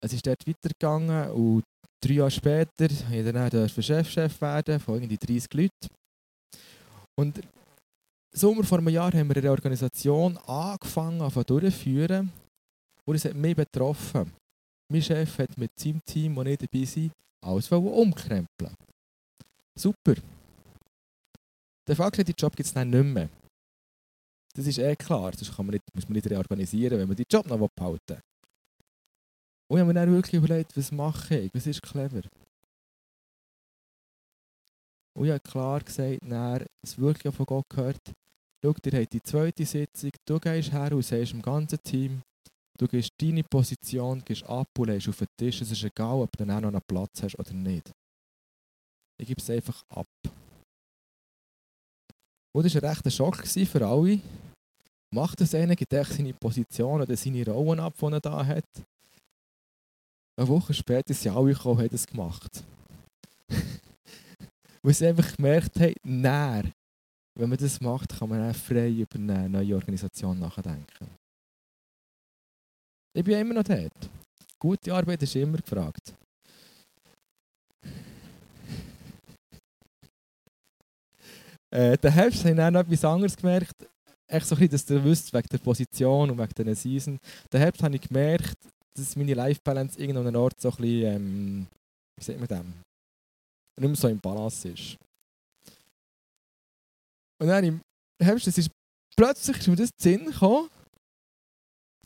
Es 0.00 0.12
ist 0.12 0.26
dort 0.26 0.46
weitergegangen 0.46 1.30
und 1.32 1.64
drei 2.02 2.14
Jahre 2.14 2.30
später 2.30 2.88
durfte 2.88 3.16
ich 3.16 3.24
dann 3.24 3.82
Chefchef 3.82 4.40
werden 4.40 4.80
von 4.80 4.94
irgendwie 4.94 5.18
30 5.18 5.52
Leuten. 5.52 5.94
Und 7.18 7.40
Sommer 8.32 8.62
vor 8.62 8.78
einem 8.78 8.88
Jahr 8.90 9.12
haben 9.12 9.28
wir 9.28 9.36
eine 9.36 9.50
Organisation 9.50 10.36
angefangen 10.38 11.30
zu 11.30 11.42
durchführen 11.42 12.32
und 13.04 13.14
es 13.16 13.24
hat 13.24 13.34
mich 13.34 13.56
betroffen. 13.56 14.32
Mein 14.90 15.02
Chef 15.02 15.38
hat 15.38 15.58
mit 15.58 15.70
seinem 15.78 16.00
Team, 16.04 16.36
das 16.36 16.44
nicht 16.44 16.62
dabei 16.62 16.84
sind, 16.84 17.12
alles 17.44 17.70
umkrempeln. 17.72 18.74
Super. 19.76 20.14
Der 21.88 21.96
Fachliche 21.96 22.34
Job 22.36 22.54
gibt 22.54 22.66
es 22.66 22.74
dann 22.74 22.90
nicht 22.90 23.02
mehr. 23.02 23.30
Das 24.54 24.66
ist 24.66 24.78
eh 24.78 24.94
klar, 24.94 25.32
das 25.32 25.54
kann 25.54 25.64
man 25.64 25.72
nicht, 25.72 25.84
muss 25.94 26.06
man 26.06 26.14
nicht 26.14 26.28
reorganisieren, 26.28 26.98
wenn 26.98 27.08
man 27.08 27.16
den 27.16 27.26
Job 27.30 27.46
noch 27.46 27.68
behalten 27.68 28.00
will. 28.08 28.22
Und 29.70 29.76
ich 29.76 29.80
habe 29.80 29.86
mir 29.86 29.94
dann 29.94 30.12
wirklich 30.12 30.34
überlegt, 30.34 30.76
was 30.76 30.92
mache 30.92 31.38
ich, 31.38 31.54
was 31.54 31.66
ist 31.66 31.82
clever. 31.82 32.22
Und 35.16 35.24
ich 35.24 35.30
habe 35.30 35.40
klar 35.40 35.80
gesagt, 35.80 36.18
dann, 36.22 36.66
es 36.82 36.98
wirklich 36.98 37.34
von 37.34 37.46
Gott 37.46 37.68
gehört, 37.70 38.12
schau, 38.62 38.74
ihr 38.84 39.00
habt 39.00 39.12
die 39.12 39.22
zweite 39.22 39.64
Sitzung, 39.64 40.10
du 40.26 40.38
gehst 40.38 40.72
her 40.72 40.92
und 40.92 41.04
sagst 41.04 41.32
dem 41.32 41.42
ganzen 41.42 41.82
Team, 41.82 42.22
du 42.78 42.86
gehst 42.86 43.12
deine 43.18 43.44
Position, 43.44 44.22
gehst 44.24 44.44
ab 44.44 44.68
und 44.78 44.88
legst 44.88 45.08
auf 45.08 45.18
den 45.18 45.28
Tisch, 45.38 45.62
es 45.62 45.70
ist 45.70 45.84
egal, 45.84 46.20
ob 46.20 46.36
du 46.36 46.44
dann 46.44 46.62
noch 46.62 46.68
einen 46.68 46.82
Platz 46.86 47.22
hast 47.22 47.38
oder 47.38 47.52
nicht. 47.52 47.90
Ich 49.20 49.26
gebe 49.26 49.40
es 49.40 49.50
einfach 49.50 49.82
ab. 49.88 50.06
Und 52.54 52.64
das 52.64 52.74
war 52.74 52.82
ein 52.82 52.88
rechter 52.90 53.10
Schock 53.10 53.46
für 53.46 53.86
alle. 53.86 54.20
Macht 55.14 55.40
das 55.40 55.54
einer, 55.54 55.74
gibt 55.74 55.92
seine 55.92 56.34
Position 56.34 57.00
oder 57.00 57.16
seine 57.16 57.46
Rollen 57.46 57.80
ab, 57.80 57.94
die 57.98 58.04
er 58.04 58.20
da 58.20 58.44
hat. 58.44 58.64
Eine 60.38 60.48
Woche 60.48 60.74
später 60.74 61.14
sind 61.14 61.34
alle 61.34 61.52
gekommen 61.52 61.76
und 61.76 61.82
haben 61.82 61.90
das 61.90 62.06
gemacht. 62.06 62.64
Weil 64.82 64.94
sie 64.94 65.06
einfach 65.06 65.34
gemerkt 65.34 65.80
haben, 65.80 65.94
näher, 66.04 66.70
wenn 67.36 67.48
man 67.48 67.58
das 67.58 67.80
macht, 67.80 68.16
kann 68.16 68.28
man 68.28 68.50
auch 68.50 68.54
frei 68.54 68.90
über 68.90 69.16
eine 69.16 69.48
neue 69.48 69.74
Organisation 69.74 70.38
nachdenken. 70.38 71.08
Ich 73.14 73.24
bin 73.24 73.38
immer 73.38 73.54
noch 73.54 73.64
dort. 73.64 74.10
Gute 74.58 74.94
Arbeit 74.94 75.22
ist 75.22 75.34
immer 75.36 75.58
gefragt. 75.58 76.14
Äh, 81.70 81.98
der 81.98 82.10
Herbst 82.10 82.40
habe 82.40 82.50
ich 82.50 82.56
dann 82.56 82.72
noch 82.72 82.80
etwas 82.80 83.04
anderes 83.04 83.36
gemerkt. 83.36 83.88
Echt 84.26 84.46
so 84.46 84.54
ein 84.54 84.58
bisschen, 84.58 84.72
dass 84.72 84.84
du 84.84 85.04
wisst, 85.04 85.32
wegen 85.32 85.48
der 85.48 85.58
Position 85.58 86.30
und 86.30 86.38
wegen 86.38 86.54
dieser 86.54 86.74
Season. 86.74 87.18
Der 87.50 87.60
Herbst 87.60 87.82
habe 87.82 87.96
ich 87.96 88.02
gemerkt, 88.02 88.56
dass 88.94 89.16
meine 89.16 89.34
Life 89.34 89.60
Balance 89.62 89.98
irgendwo 89.98 90.20
an 90.20 90.26
einem 90.28 90.40
Ort 90.40 90.60
so 90.60 90.70
ein 90.70 90.76
bisschen, 90.76 91.14
ähm, 91.14 91.66
wie 92.16 92.24
sagt 92.24 92.38
man 92.38 92.48
dem? 92.48 92.74
Nicht 93.80 93.88
mehr 93.88 93.96
so 93.96 94.08
im 94.08 94.20
Balance 94.20 94.68
ist. 94.68 94.96
Und 97.40 97.48
dann 97.48 97.64
im 97.64 97.80
Herbst, 98.20 98.46
das 98.46 98.58
ist 98.58 98.70
plötzlich 99.16 99.58
ist 99.58 99.68
mir 99.68 99.76
das 99.76 99.90
Sinn 100.00 100.26
gekommen, 100.26 100.68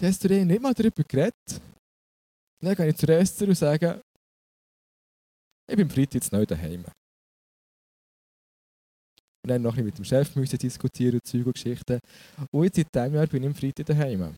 da 0.00 0.06
hast 0.06 0.22
du 0.22 0.28
dir 0.28 0.44
nicht 0.44 0.62
mal 0.62 0.74
darüber 0.74 1.02
geredet. 1.02 1.34
Und 1.50 2.68
dann 2.68 2.74
gehe 2.74 2.88
ich 2.88 2.96
zur 2.96 3.08
Esther 3.10 3.48
und 3.48 3.54
sage, 3.54 4.02
ich 5.68 5.76
bin 5.76 5.88
Freitag 5.88 6.14
jetzt 6.14 6.32
neu 6.32 6.44
daheim. 6.44 6.84
Und 9.44 9.50
dann 9.50 9.62
noch 9.62 9.74
mit 9.76 9.98
dem 9.98 10.04
Chef 10.04 10.34
müssen 10.36 10.58
diskutieren 10.58 11.14
und 11.14 11.26
Zeug 11.26 11.46
und 11.46 11.54
Geschichten. 11.54 11.98
Und 12.50 12.64
jetzt 12.64 12.76
seit 12.76 12.94
diesem 12.94 13.14
Jahr 13.14 13.26
bin 13.26 13.42
ich 13.42 13.48
am 13.48 13.54
Freitag 13.54 13.86
daheim. 13.86 14.34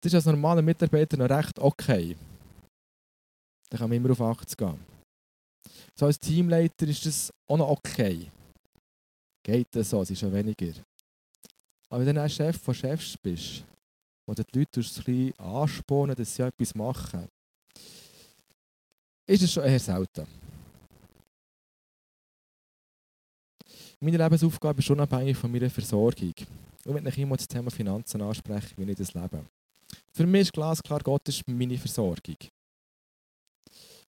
Das 0.00 0.12
ist 0.12 0.14
als 0.14 0.26
normaler 0.26 0.62
Mitarbeiter 0.62 1.16
noch 1.16 1.28
recht 1.28 1.58
okay. 1.58 2.16
Da 3.68 3.78
kann 3.78 3.88
man 3.88 3.96
immer 3.96 4.12
auf 4.12 4.20
80 4.20 4.56
gehen. 4.56 4.78
So 5.98 6.06
als 6.06 6.20
Teamleiter 6.20 6.86
ist 6.86 7.04
das 7.04 7.32
auch 7.48 7.56
noch 7.56 7.68
okay. 7.68 8.30
Geht 9.42 9.68
das 9.72 9.90
so, 9.90 10.02
es 10.02 10.10
ist 10.10 10.20
schon 10.20 10.32
weniger. 10.32 10.72
Aber 11.88 12.00
wenn 12.00 12.14
du 12.14 12.20
dann 12.20 12.30
Chef 12.30 12.60
von 12.60 12.74
Chefs 12.74 13.16
bist, 13.18 13.64
wo 14.26 14.34
du 14.34 14.42
die 14.42 14.58
Leute 14.58 14.80
ein 14.80 14.82
bisschen 14.82 15.38
anspornen, 15.38 16.16
dass 16.16 16.34
sie 16.34 16.42
etwas 16.42 16.74
machen, 16.74 17.28
ist 19.26 19.42
es 19.42 19.52
schon 19.52 19.64
eher 19.64 19.80
selten. 19.80 20.26
Meine 24.00 24.18
Lebensaufgabe 24.18 24.80
ist 24.80 24.90
unabhängig 24.90 25.36
von 25.36 25.50
meiner 25.50 25.70
Versorgung. 25.70 26.34
Und 26.84 26.94
wenn 26.94 27.06
ich 27.06 27.18
immer 27.18 27.36
das 27.36 27.48
Thema 27.48 27.70
Finanzen 27.70 28.20
anspreche, 28.20 28.76
wie 28.76 28.90
ich 28.90 28.96
das 28.98 29.14
lebe. 29.14 29.44
Für 30.12 30.26
mich 30.26 30.42
ist 30.42 30.52
glasklar, 30.52 31.00
Gott 31.00 31.26
ist 31.28 31.46
meine 31.48 31.78
Versorgung. 31.78 32.36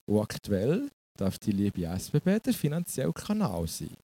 Und 0.06 0.20
aktuell 0.20 0.90
darf 1.16 1.38
die 1.38 1.52
liebe 1.52 1.84
SBB 1.84 2.38
der 2.40 2.54
finanzielle 2.54 3.12
Kanal 3.12 3.66
sein. 3.66 3.96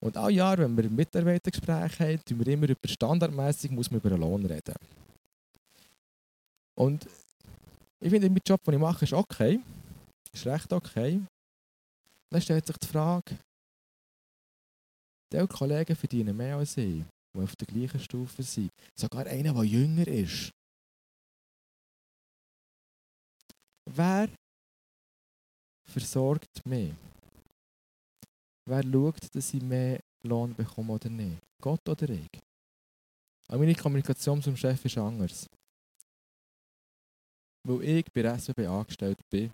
Und 0.00 0.16
alle 0.16 0.32
Jahre, 0.32 0.62
wenn 0.62 0.76
wir 0.76 0.88
Mitarbeitergespräche 0.88 2.04
haben, 2.04 2.24
tun 2.24 2.38
wir 2.38 2.52
immer 2.54 2.68
über 2.68 2.88
standardmäßig 2.88 3.70
muss 3.70 3.90
man 3.90 4.00
über 4.00 4.10
einen 4.10 4.20
Lohn 4.20 4.46
reden. 4.46 4.74
Und 6.74 7.06
ich 8.00 8.08
finde, 8.08 8.30
mein 8.30 8.40
Job, 8.46 8.64
den 8.64 8.74
ich 8.74 8.80
mache, 8.80 9.04
ist 9.04 9.12
okay. 9.12 9.60
Ist 10.32 10.46
recht 10.46 10.72
okay. 10.72 11.20
Dann 12.30 12.40
stellt 12.40 12.66
sich 12.66 12.76
die 12.78 12.86
Frage, 12.86 13.36
die 15.32 15.46
Kollegen 15.46 15.96
verdienen 15.96 16.36
mehr 16.36 16.56
als 16.56 16.76
ich, 16.76 17.04
die 17.34 17.40
auf 17.40 17.54
der 17.56 17.66
gleichen 17.66 18.00
Stufe 18.00 18.42
sind. 18.42 18.70
Sogar 18.98 19.26
einer, 19.26 19.54
der 19.54 19.64
jünger 19.64 20.06
ist. 20.06 20.50
Wer 23.86 24.28
versorgt 25.88 26.64
mich? 26.64 26.94
Wer 28.68 28.82
schaut, 28.84 29.34
dass 29.34 29.54
ich 29.54 29.62
mehr 29.62 30.00
Lohn 30.22 30.54
bekomme 30.54 30.92
oder 30.92 31.08
nicht? 31.08 31.40
Gott 31.60 31.88
oder 31.88 32.08
ich? 32.08 32.28
Aber 33.48 33.58
meine 33.58 33.74
Kommunikation 33.74 34.40
zum 34.40 34.56
Chef 34.56 34.84
ist 34.84 34.96
anders. 34.96 35.46
Weil 37.66 37.82
ich 37.82 38.12
bei 38.12 38.22
der 38.22 38.34
SBB 38.34 38.66
angestellt 38.66 39.18
bin, 39.28 39.52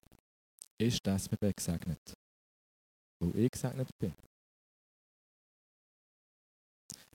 ist 0.78 1.04
die 1.04 1.10
SBB 1.10 1.52
gesegnet. 1.56 2.12
Weil 3.20 3.36
ich 3.38 3.50
gesegnet 3.50 3.88
bin. 3.98 4.12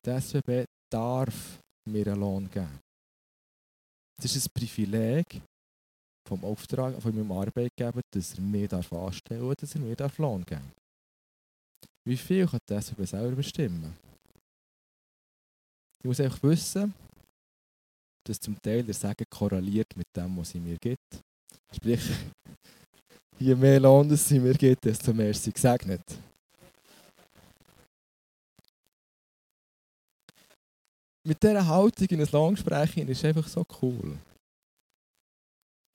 Die 0.06 0.10
SBB 0.10 0.66
darf 0.92 1.60
mir 1.88 2.08
einen 2.08 2.20
Lohn 2.20 2.50
geben. 2.50 2.80
Das 4.22 4.36
ist 4.36 4.48
ein 4.48 4.54
Privileg 4.54 5.42
vom 6.28 6.44
Auftrag 6.44 7.02
von 7.02 7.16
meinem 7.16 7.32
Arbeitgeber, 7.32 8.02
dass 8.14 8.34
er 8.36 8.42
mir 8.42 8.72
anstellen 8.74 9.48
darf 9.48 9.56
dass 9.56 9.76
er 9.76 9.82
mir 9.82 9.96
Lohn 10.18 10.46
geben 10.46 10.62
darf. 10.62 10.82
Wie 12.08 12.18
viel 12.18 12.48
kann 12.48 12.60
die 12.68 12.74
SBB 12.74 13.06
selber 13.06 13.36
bestimmen? 13.36 13.96
Ich 16.00 16.06
muss 16.06 16.20
einfach 16.20 16.42
wissen, 16.42 16.94
dass 18.26 18.40
zum 18.40 18.60
Teil 18.60 18.84
der 18.84 18.96
Segen 18.96 19.26
korreliert 19.30 19.96
mit 19.96 20.08
dem, 20.16 20.36
was 20.38 20.50
sie 20.50 20.60
mir 20.60 20.78
gibt. 20.78 21.22
Sprich, 21.76 22.02
je 23.40 23.56
mehr 23.56 23.80
Lohn 23.80 24.16
sie 24.16 24.40
mir 24.40 24.56
gibt, 24.56 24.84
desto 24.84 25.14
mehr 25.14 25.30
ist 25.30 25.44
sie 25.44 25.52
gesegnet. 25.52 26.02
Mit 31.24 31.42
dieser 31.42 31.66
Haltung 31.68 32.08
in 32.08 32.22
ein 32.22 32.28
Lohngespräch 32.32 32.98
ist 32.98 33.18
es 33.18 33.26
einfach 33.26 33.48
so 33.48 33.64
cool. 33.82 34.18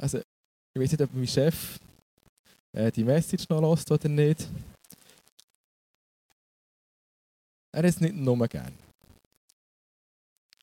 Also, 0.00 0.18
ich 0.18 0.80
weiß 0.80 0.92
nicht, 0.92 1.02
ob 1.02 1.12
mein 1.14 1.26
Chef 1.26 1.78
äh, 2.72 2.92
die 2.92 3.02
Message 3.02 3.48
noch 3.48 3.60
lässt 3.60 3.90
oder 3.90 4.08
nicht. 4.08 4.48
Er 7.72 7.84
ist 7.84 8.00
nicht 8.00 8.14
nur 8.14 8.46
gern. 8.46 8.72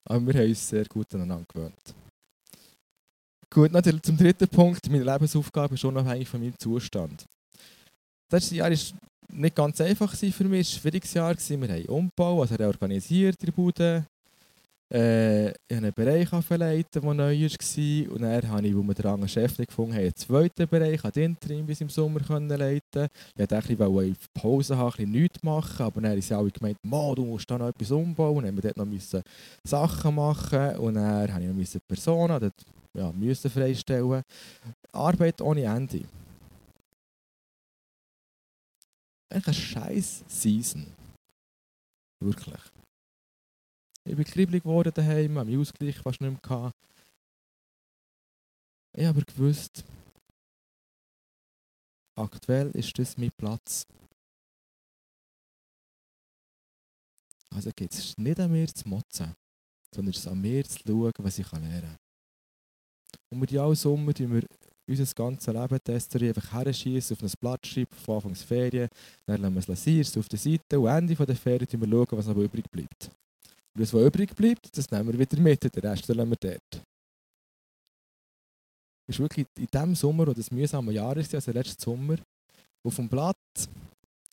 Aber 0.05 0.25
wir 0.25 0.33
haben 0.33 0.49
uns 0.49 0.67
sehr 0.67 0.85
gut 0.85 1.13
aneinander 1.13 1.45
gewöhnt. 1.47 1.95
Gut, 3.49 3.71
natürlich 3.71 4.01
zum 4.01 4.17
dritten 4.17 4.47
Punkt. 4.47 4.89
Meine 4.89 5.03
Lebensaufgabe 5.03 5.75
ist 5.75 5.85
unabhängig 5.85 6.27
von 6.27 6.41
meinem 6.41 6.57
Zustand. 6.57 7.25
Das 8.29 8.41
letzte 8.41 8.55
Jahr 8.55 8.71
war 8.71 8.77
nicht 9.31 9.55
ganz 9.55 9.79
einfach 9.81 10.15
für 10.15 10.25
mich. 10.25 10.35
Es 10.35 10.45
war 10.45 10.53
ein 10.55 10.65
schwieriges 10.65 11.13
Jahr. 11.13 11.35
Wir 11.37 11.69
haben 11.69 11.85
Umbau, 11.85 12.41
also 12.41 12.55
reorganisiert 12.55 13.35
in 13.39 13.45
der 13.45 13.51
Bude. 13.51 14.07
Äh, 14.93 15.49
ich 15.49 15.55
habe 15.71 15.77
einen 15.77 15.93
Bereich 15.93 16.31
leiten, 16.49 17.01
der 17.01 17.13
neu 17.13 17.41
war. 17.41 18.11
Und 18.13 18.21
dann 18.21 18.47
habe 18.49 18.67
ich, 18.67 18.75
wo 18.75 18.83
wir 18.83 18.93
den 18.93 19.05
anderen 19.07 19.27
Chef 19.27 19.57
nicht 19.57 19.69
gefunden 19.69 19.93
haben, 19.93 20.01
einen 20.01 20.15
zweiten 20.15 20.67
Bereich, 20.67 21.01
den 21.01 21.23
Interim 21.23 21.65
bis 21.65 21.81
im 21.81 21.89
Sommer 21.89 22.19
können 22.19 22.47
leiten 22.49 23.07
Ich 23.33 23.39
wollte 23.39 23.55
ein 23.55 23.63
bisschen 23.63 24.17
Pause 24.35 24.77
haben, 24.77 24.85
ein 24.85 24.91
bisschen 24.91 25.11
nichts 25.11 25.43
machen, 25.43 25.83
aber 25.83 26.01
dann 26.01 26.11
haben 26.11 26.21
sie 26.21 26.35
alle 26.35 26.51
gemeint, 26.51 26.77
du 26.83 27.25
musst 27.25 27.49
da 27.49 27.57
noch 27.57 27.69
etwas 27.69 27.89
umbauen. 27.89 28.37
Und 28.37 28.43
dann 28.45 28.53
mussten 28.53 28.63
wir 28.63 28.73
dort 28.73 29.13
noch 29.13 29.23
Sachen 29.63 30.15
machen 30.15 30.75
und 30.77 30.93
dann 30.93 31.33
habe 31.33 31.43
ich 31.43 31.73
noch 31.73 31.87
Personen 31.87 32.39
dort, 32.39 32.65
ja, 32.95 33.11
freistellen. 33.49 34.21
Arbeit 34.91 35.41
ohne 35.41 35.63
Ende. 35.63 36.03
Eigentlich 39.31 39.47
eine 39.47 39.53
scheiß 39.55 40.23
Season. 40.27 40.85
Wirklich. 42.23 42.61
Ich 44.05 44.15
bin 44.15 44.25
kribbelig 44.25 44.63
geworden 44.63 44.91
daheim, 44.93 45.37
habe 45.37 45.49
meinen 45.49 45.61
Ausgleich 45.61 45.97
fast 45.97 46.19
nicht 46.19 46.29
mehr 46.29 46.39
gehabt. 46.41 46.75
Ich 48.95 49.05
habe 49.05 49.17
aber 49.17 49.25
gewusst, 49.25 49.83
aktuell 52.15 52.69
ist 52.71 52.97
das 52.99 53.17
mein 53.17 53.31
Platz. 53.31 53.87
Also 57.49 57.71
geht 57.75 57.93
es 57.93 58.17
nicht 58.17 58.39
an 58.39 58.51
mir 58.51 58.67
zu 58.67 58.87
motzen, 58.87 59.35
sondern 59.93 60.11
es 60.11 60.19
ist 60.19 60.27
an 60.27 60.41
mir 60.41 60.63
zu 60.65 60.79
schauen, 60.79 61.11
was 61.19 61.39
ich 61.39 61.51
lernen 61.51 61.81
kann. 61.81 61.97
Und 63.31 63.39
mit 63.39 63.55
allen 63.55 63.75
Sommer 63.75 64.13
tun 64.13 64.33
wir 64.33 64.45
unser 64.87 65.13
ganzes 65.13 65.53
Leben 65.53 65.79
testen, 65.83 66.27
einfach 66.27 66.51
herschießen, 66.51 67.15
auf 67.15 67.23
ein 67.23 67.31
Blatt 67.39 67.65
schreiben, 67.65 67.95
von 67.95 68.15
Anfangs 68.15 68.43
Ferien, 68.43 68.89
dann 69.25 69.41
lassen 69.41 69.53
wir 69.53 69.59
es 69.59 69.67
lasieren, 69.67 70.19
auf 70.19 70.27
der 70.27 70.39
Seite 70.39 70.79
und 70.79 70.87
Ende 70.87 71.15
der 71.15 71.35
Ferien 71.35 71.67
schauen 71.69 71.91
wir, 71.91 72.17
was 72.17 72.27
noch 72.27 72.37
übrig 72.37 72.69
bleibt. 72.69 73.11
Das, 73.75 73.93
was 73.93 74.05
übrig 74.05 74.35
bleibt, 74.35 74.77
das 74.77 74.89
nehmen 74.91 75.11
wir 75.11 75.19
wieder 75.19 75.41
mit, 75.41 75.63
den 75.63 75.81
Rest 75.81 76.07
lassen 76.07 76.29
wir 76.29 76.37
dort. 76.37 76.83
ist 79.07 79.19
wirklich 79.19 79.47
in 79.57 79.67
dem 79.67 79.95
Sommer, 79.95 80.27
wo 80.27 80.33
das 80.33 80.51
mühsame 80.51 80.91
Jahr 80.91 81.17
ist, 81.17 81.33
also 81.33 81.51
letzten 81.51 81.81
Sommer, 81.81 82.17
auf 82.85 82.95
dem 82.95 83.09
Blatt 83.09 83.35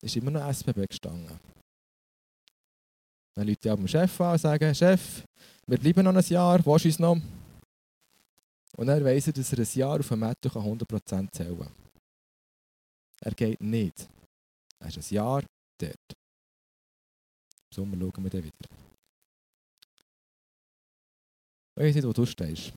ist 0.02 0.16
immer 0.16 0.30
noch 0.30 0.46
SBB 0.52 0.86
gestanden. 0.86 1.38
Dann 3.34 3.46
Leute 3.46 3.70
am 3.70 3.86
Chef 3.86 4.20
an 4.20 4.32
und 4.32 4.38
sagen, 4.38 4.74
Chef, 4.74 5.24
wir 5.66 5.78
bleiben 5.78 6.04
noch 6.04 6.14
ein 6.14 6.24
Jahr, 6.24 6.64
wo 6.64 6.76
ist 6.76 6.84
uns 6.84 6.98
noch? 6.98 7.16
Und 8.76 8.86
dann 8.86 9.04
weiss 9.04 9.26
er, 9.26 9.32
dass 9.32 9.52
er 9.52 9.58
ein 9.60 9.68
Jahr 9.72 10.00
auf 10.00 10.08
dem 10.08 10.20
Metto 10.20 10.48
100% 10.48 11.32
zählen 11.32 11.58
kann. 11.58 11.72
Er 13.22 13.32
geht 13.32 13.60
nicht. 13.60 14.08
Er 14.78 14.88
ist 14.88 14.98
ein 14.98 15.14
Jahr 15.14 15.44
dort. 15.78 15.94
Im 16.10 17.74
Sommer 17.74 17.96
schauen 17.96 18.24
wir 18.24 18.30
dann 18.30 18.44
wieder. 18.44 18.89
Weiß 21.80 21.94
nicht, 21.94 22.06
wo 22.06 22.12
du 22.12 22.26
stehst. 22.26 22.74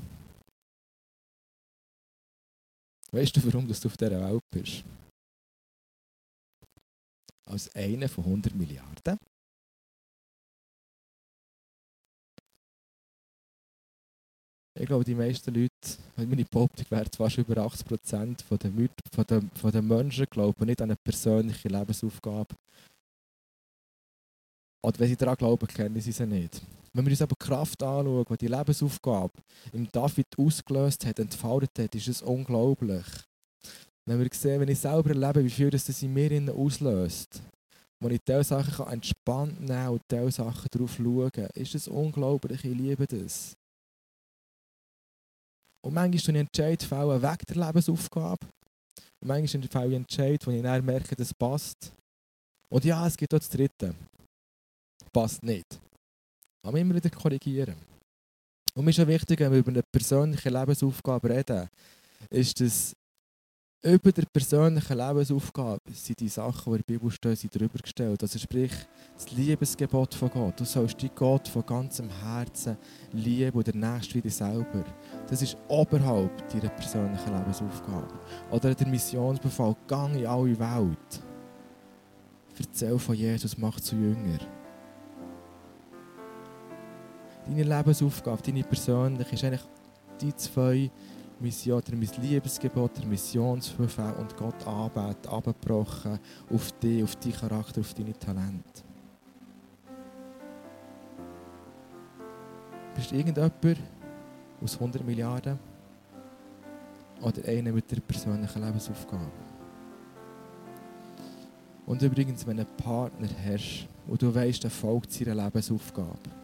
Weißt 3.11 3.35
du, 3.35 3.43
warum 3.45 3.67
du 3.67 3.73
auf 3.73 3.97
dieser 3.97 4.11
Welt 4.11 4.41
bist? 4.49 4.85
Als 7.45 7.75
einer 7.75 8.07
von 8.07 8.23
100 8.23 8.55
Milliarden. 8.55 9.17
Ich 14.79 14.85
glaube, 14.85 15.03
die 15.03 15.15
meisten 15.15 15.53
Leute, 15.53 15.69
meine 16.15 16.45
Behauptung 16.45 16.85
wäre 16.89 17.09
fast 17.13 17.37
über 17.37 17.57
80% 17.57 18.41
von 18.41 18.57
den, 18.57 18.89
von, 19.13 19.25
den, 19.25 19.51
von 19.51 19.71
den 19.73 19.85
Menschen 19.85 20.27
glauben 20.29 20.65
nicht 20.65 20.81
an 20.81 20.91
eine 20.91 20.95
persönliche 20.95 21.67
Lebensaufgabe. 21.67 22.55
Oder 24.83 24.99
wenn 24.99 25.07
sie 25.07 25.15
daran 25.15 25.35
glauben, 25.35 25.67
kennen 25.67 26.01
sie 26.01 26.11
sie 26.11 26.25
nicht. 26.25 26.61
Wenn 26.93 27.05
wir 27.05 27.11
uns 27.11 27.21
aber 27.21 27.35
Kraft 27.37 27.81
anschauen, 27.81 28.25
die 28.29 28.37
die 28.37 28.47
Lebensaufgabe 28.47 29.33
im 29.71 29.89
David 29.91 30.27
ausgelöst 30.37 31.05
hat, 31.05 31.19
entfaltet 31.19 31.71
hat, 31.79 31.95
ist 31.95 32.07
es 32.07 32.21
unglaublich. 32.21 33.05
Wenn 34.05 34.19
wir 34.19 34.29
sehen, 34.33 34.59
wenn 34.59 34.67
ich 34.67 34.79
selber 34.79 35.09
erlebe, 35.09 35.43
wie 35.43 35.49
viel 35.49 35.69
das 35.69 36.03
in 36.03 36.13
mir 36.13 36.53
auslöst, 36.53 37.41
wo 38.01 38.09
ich 38.09 38.19
diese 38.27 38.43
Sachen 38.43 38.87
entspannt 38.87 39.61
nehmen 39.61 39.87
und 39.87 40.01
diese 40.11 40.31
Sachen 40.31 40.67
darauf 40.69 40.95
schauen, 40.95 41.47
ist 41.55 41.75
es 41.75 41.87
unglaublich. 41.87 42.63
Ich 42.65 42.75
liebe 42.75 43.07
das. 43.07 43.55
Und 45.85 45.93
manchmal 45.93 46.21
tue 46.21 46.33
ich 46.33 46.39
Entscheid 46.39 46.83
fällen 46.83 47.21
weg 47.21 47.45
der 47.47 47.65
Lebensaufgabe. 47.65 48.45
Und 49.21 49.27
manchmal 49.27 49.63
fällen 49.63 49.91
ich 49.91 49.97
Entscheid, 49.97 50.45
wo 50.45 50.51
ich 50.51 50.61
dann 50.61 50.85
merke, 50.85 51.15
das 51.15 51.33
passt. 51.33 51.93
Und 52.69 52.83
ja, 52.83 53.07
es 53.07 53.15
gibt 53.15 53.33
auch 53.33 53.39
das 53.39 53.49
Dritte. 53.49 53.95
Passt 55.13 55.43
nicht. 55.43 55.79
Aber 56.65 56.79
immer 56.79 56.95
wieder 56.95 57.09
korrigieren. 57.09 57.75
Und 58.73 58.83
mir 58.83 58.89
ist 58.89 58.99
auch 58.99 59.07
wichtig, 59.07 59.39
wenn 59.39 59.51
wir 59.51 59.59
über 59.59 59.69
eine 59.69 59.83
persönliche 59.83 60.49
Lebensaufgabe 60.49 61.29
reden, 61.29 61.69
ist, 62.31 62.59
dass 62.59 62.95
über 63.83 64.13
der 64.13 64.23
persönlichen 64.31 64.97
Lebensaufgabe 64.97 65.91
sind 65.91 66.19
die 66.21 66.29
Sachen, 66.29 66.63
die 66.65 66.69
in 66.69 66.77
der 66.77 66.93
Bibel 66.93 67.11
stehen, 67.11 67.35
sind 67.35 67.53
drüber 67.53 67.77
gestellt. 67.77 68.21
Also 68.21 68.39
sprich, 68.39 68.71
das 69.13 69.29
Liebesgebot 69.31 70.15
von 70.15 70.29
Gott. 70.29 70.59
Du 70.59 70.63
sollst 70.63 71.01
die 71.01 71.09
Gott 71.09 71.47
von 71.49 71.65
ganzem 71.65 72.09
Herzen 72.09 72.77
lieben 73.11 73.51
und 73.51 73.67
der 73.67 73.75
Nächste 73.75 74.15
wie 74.15 74.21
dich 74.21 74.35
selber. 74.35 74.85
Das 75.27 75.41
ist 75.41 75.57
oberhalb 75.67 76.49
deiner 76.49 76.69
persönlichen 76.69 77.37
Lebensaufgabe. 77.37 78.19
Oder 78.51 78.73
der 78.73 78.87
Missionsbefehl, 78.87 79.75
gang 79.85 80.15
in 80.15 80.25
alle 80.25 80.57
Welt. 80.57 81.23
Erzähl 82.57 82.97
von 82.97 83.15
Jesus, 83.15 83.57
mach 83.57 83.79
zu 83.81 83.95
Jünger 83.95 84.39
deine 87.45 87.63
Lebensaufgabe, 87.63 88.41
deine 88.41 88.63
persönliche, 88.63 89.33
ist 89.33 89.43
eigentlich 89.43 89.61
die 90.21 90.35
zwei 90.35 90.91
Missionen, 91.39 91.83
der 91.85 92.23
Liebesgebot, 92.23 92.97
der 92.97 93.05
Missionsbefehl 93.05 94.13
und 94.19 94.35
Gott 94.37 94.65
anbeten, 94.65 95.29
abgebrochen 95.29 96.19
auf 96.53 96.71
dich, 96.79 97.03
auf 97.03 97.15
deinen 97.17 97.33
Charakter, 97.33 97.81
auf 97.81 97.93
deine 97.93 98.17
Talente. 98.17 98.83
Bist 102.95 103.11
du 103.11 103.15
irgendjemand 103.15 103.53
aus 104.61 104.75
100 104.75 105.05
Milliarden 105.05 105.59
oder 107.21 107.47
einer 107.47 107.71
mit 107.71 107.89
der 107.91 107.99
persönlichen 107.99 108.63
Lebensaufgabe? 108.63 109.31
Und 111.85 112.01
übrigens, 112.01 112.47
wenn 112.47 112.59
einen 112.59 112.77
Partner 112.77 113.27
hast 113.45 113.87
und 114.07 114.21
du 114.21 114.33
weißt, 114.33 114.63
er 114.63 114.69
folgt 114.69 115.11
seiner 115.11 115.35
Lebensaufgabe, 115.35 116.42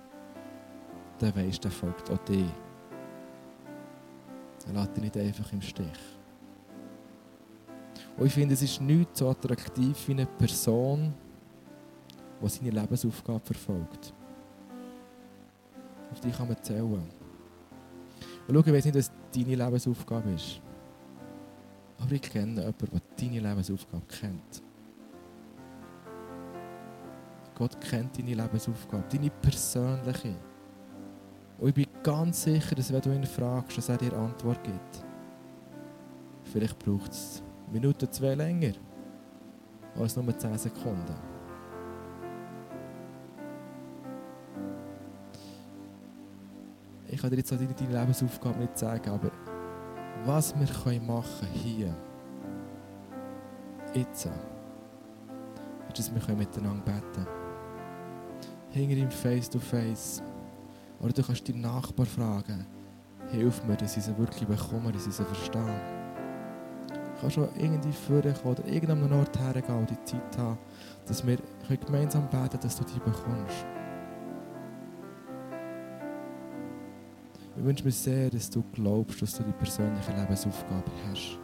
dann 1.19 1.35
weisst 1.35 1.63
der 1.63 1.71
folgt 1.71 2.09
auch 2.09 2.17
dir. 2.19 2.49
Er 4.67 4.73
lässt 4.73 4.95
dich 4.95 5.03
nicht 5.03 5.17
einfach 5.17 5.53
im 5.53 5.61
Stich. 5.61 5.87
Und 8.17 8.25
ich 8.25 8.33
finde, 8.33 8.53
es 8.53 8.61
ist 8.61 8.81
nicht 8.81 9.15
so 9.15 9.29
attraktiv 9.29 10.07
wie 10.07 10.11
eine 10.11 10.25
Person, 10.25 11.13
die 12.41 12.47
seine 12.49 12.71
Lebensaufgabe 12.71 13.39
verfolgt. 13.39 14.13
Auf 16.11 16.19
die 16.19 16.31
kann 16.31 16.47
man 16.47 16.61
zählen. 16.61 16.83
Und 16.83 18.55
schau, 18.55 18.59
ich 18.59 18.73
weiß 18.73 18.85
nicht, 18.85 18.95
was 18.95 19.11
deine 19.33 19.55
Lebensaufgabe 19.55 20.31
ist. 20.31 20.61
Aber 21.99 22.11
ich 22.11 22.21
kenne 22.21 22.61
jemanden, 22.61 22.89
der 22.91 23.01
deine 23.17 23.39
Lebensaufgabe 23.39 24.05
kennt. 24.07 24.63
Gott 27.55 27.79
kennt 27.81 28.17
deine 28.17 28.33
Lebensaufgabe, 28.33 29.03
deine 29.11 29.29
persönliche. 29.29 30.35
Und 31.59 31.67
ich 31.69 31.75
bin 31.75 31.87
ganz 32.03 32.43
sicher, 32.43 32.75
dass 32.75 32.91
wenn 32.93 33.01
du 33.01 33.11
ihn 33.13 33.25
fragst, 33.25 33.77
dass 33.77 33.89
er 33.89 33.97
dir 33.97 34.13
Antwort 34.13 34.63
gibt. 34.63 35.05
Vielleicht 36.43 36.79
braucht 36.79 37.11
es 37.11 37.43
Minuten 37.71 38.11
zwei 38.11 38.33
länger 38.33 38.73
als 39.99 40.15
nur 40.15 40.37
10 40.37 40.57
Sekunden. 40.57 41.15
Ich 47.07 47.19
kann 47.19 47.29
dir 47.29 47.37
jetzt 47.37 47.51
deine, 47.51 47.67
deine 47.67 47.99
Lebensaufgabe 47.99 48.59
nicht 48.59 48.77
sagen, 48.77 49.09
aber 49.09 49.31
was 50.25 50.57
wir 50.57 50.67
können 50.67 51.05
machen 51.05 51.47
hier, 51.53 51.93
jetzt, 53.93 54.25
ist, 54.25 55.97
dass 55.97 56.27
wir 56.27 56.35
miteinander 56.35 56.83
beten 56.85 57.01
können. 57.13 57.27
Hinter 58.69 58.95
ihm 58.95 59.11
face 59.11 59.49
to 59.49 59.59
face 59.59 60.21
oder 61.01 61.13
du 61.13 61.23
kannst 61.23 61.47
deinen 61.47 61.61
Nachbar 61.61 62.05
fragen, 62.05 62.65
hilf 63.31 63.63
mir, 63.63 63.77
dass 63.77 63.95
ich 63.95 64.03
sie 64.03 64.17
wirklich 64.17 64.47
bekomme, 64.47 64.91
dass 64.91 65.07
ich 65.07 65.13
sie 65.13 65.23
verstehe. 65.23 65.81
Du 66.89 67.21
kannst 67.21 67.37
auch 67.37 67.55
irgendwie 67.57 67.91
vorkommen 67.91 68.57
oder 68.57 68.65
irgendeinem 68.65 69.11
Ort 69.13 69.37
hergehen 69.39 69.77
und 69.77 69.89
die 69.89 70.03
Zeit 70.03 70.37
haben, 70.37 70.57
dass 71.05 71.25
wir 71.25 71.37
gemeinsam 71.85 72.23
beten 72.29 72.49
können, 72.49 72.61
dass 72.61 72.75
du 72.75 72.83
die 72.83 72.99
bekommst. 72.99 73.65
Ich 77.57 77.63
wünsche 77.65 77.83
mir 77.83 77.91
sehr, 77.91 78.29
dass 78.29 78.49
du 78.49 78.63
glaubst, 78.73 79.21
dass 79.21 79.37
du 79.37 79.43
die 79.43 79.51
persönliche 79.51 80.13
Lebensaufgabe 80.13 80.91
hast. 81.09 81.37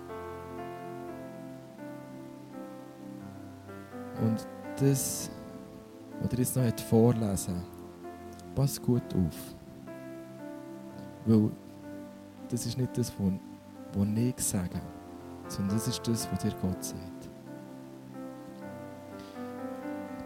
Und 4.21 4.47
das, 4.79 5.29
was 6.21 6.31
ihr 6.31 6.39
jetzt 6.39 6.55
noch 6.55 6.85
vorlesen 6.87 7.74
pass 8.55 8.81
gut 8.81 9.03
auf. 9.13 9.55
Weil 11.25 11.51
das 12.49 12.65
ist 12.65 12.77
nicht 12.77 12.97
das, 12.97 13.11
was 13.19 14.07
ich 14.15 14.39
sage, 14.43 14.81
sondern 15.47 15.75
das 15.75 15.87
ist 15.87 16.07
das, 16.07 16.27
was 16.31 16.39
dir 16.39 16.53
Gott 16.61 16.83
sagt. 16.83 17.29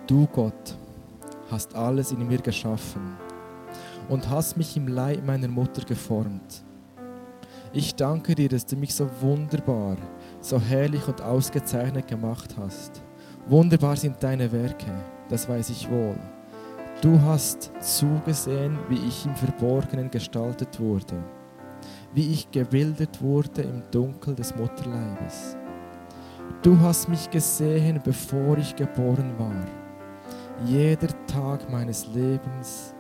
Du, 0.08 0.28
Gott, 0.28 0.78
hast 1.52 1.76
alles 1.76 2.12
in 2.12 2.28
mir 2.28 2.40
geschaffen 2.40 3.16
und 4.08 4.30
hast 4.30 4.58
mich 4.58 4.76
im 4.76 4.88
Leib 4.88 5.26
meiner 5.26 5.48
Mutter 5.48 5.84
geformt. 5.86 6.64
Ich 7.72 7.94
danke 7.94 8.34
dir, 8.34 8.50
dass 8.50 8.66
du 8.66 8.76
mich 8.76 8.96
so 8.96 9.08
wunderbar, 9.22 9.98
so 10.42 10.60
herrlich 10.60 11.08
und 11.08 11.22
ausgezeichnet 11.22 12.08
gemacht 12.08 12.56
hast. 12.58 13.04
Wunderbar 13.48 13.96
sind 13.96 14.16
deine 14.22 14.52
Werke, 14.52 14.92
das 15.30 15.48
weiß 15.48 15.70
ich 15.70 15.90
wohl. 15.90 16.18
Du 17.02 17.20
hast 17.22 17.72
zugesehen, 17.80 18.78
wie 18.90 19.08
ich 19.08 19.26
im 19.26 19.36
Verborgenen 19.36 20.12
gestaltet 20.12 20.80
wurde, 20.80 21.24
wie 22.14 22.34
ich 22.34 22.52
gebildet 22.52 23.22
wurde 23.22 23.62
im 23.62 23.84
Dunkel 23.90 24.36
des 24.36 24.56
Mutterleibes. 24.56 25.56
Du 26.62 26.78
hast 26.80 27.08
mich 27.08 27.30
gesehen, 27.30 28.02
bevor 28.04 28.58
ich 28.58 28.76
geboren 28.76 29.34
war. 29.38 29.66
Jeder 30.66 31.08
Tag 31.26 31.70
meines 31.70 32.06
Lebens 32.08 32.94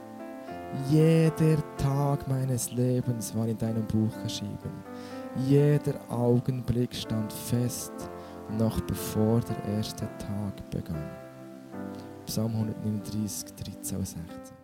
jeder 0.90 1.58
Tag 1.78 2.28
meines 2.28 2.72
Lebens 2.72 3.36
war 3.36 3.48
in 3.48 3.58
deinem 3.58 3.86
Buch 3.88 4.12
geschrieben. 4.24 4.84
Jeder 5.48 5.96
Augenblick 6.10 6.94
stand 6.94 7.34
fest, 7.34 7.94
noch 8.58 8.80
bevor 8.82 9.42
der 9.42 9.74
erste 9.76 10.08
Tag 10.18 10.70
begann. 10.70 11.10
Psalm 12.30 12.54
139, 12.54 13.56
13 13.56 13.98
und 13.98 14.06
16. 14.06 14.59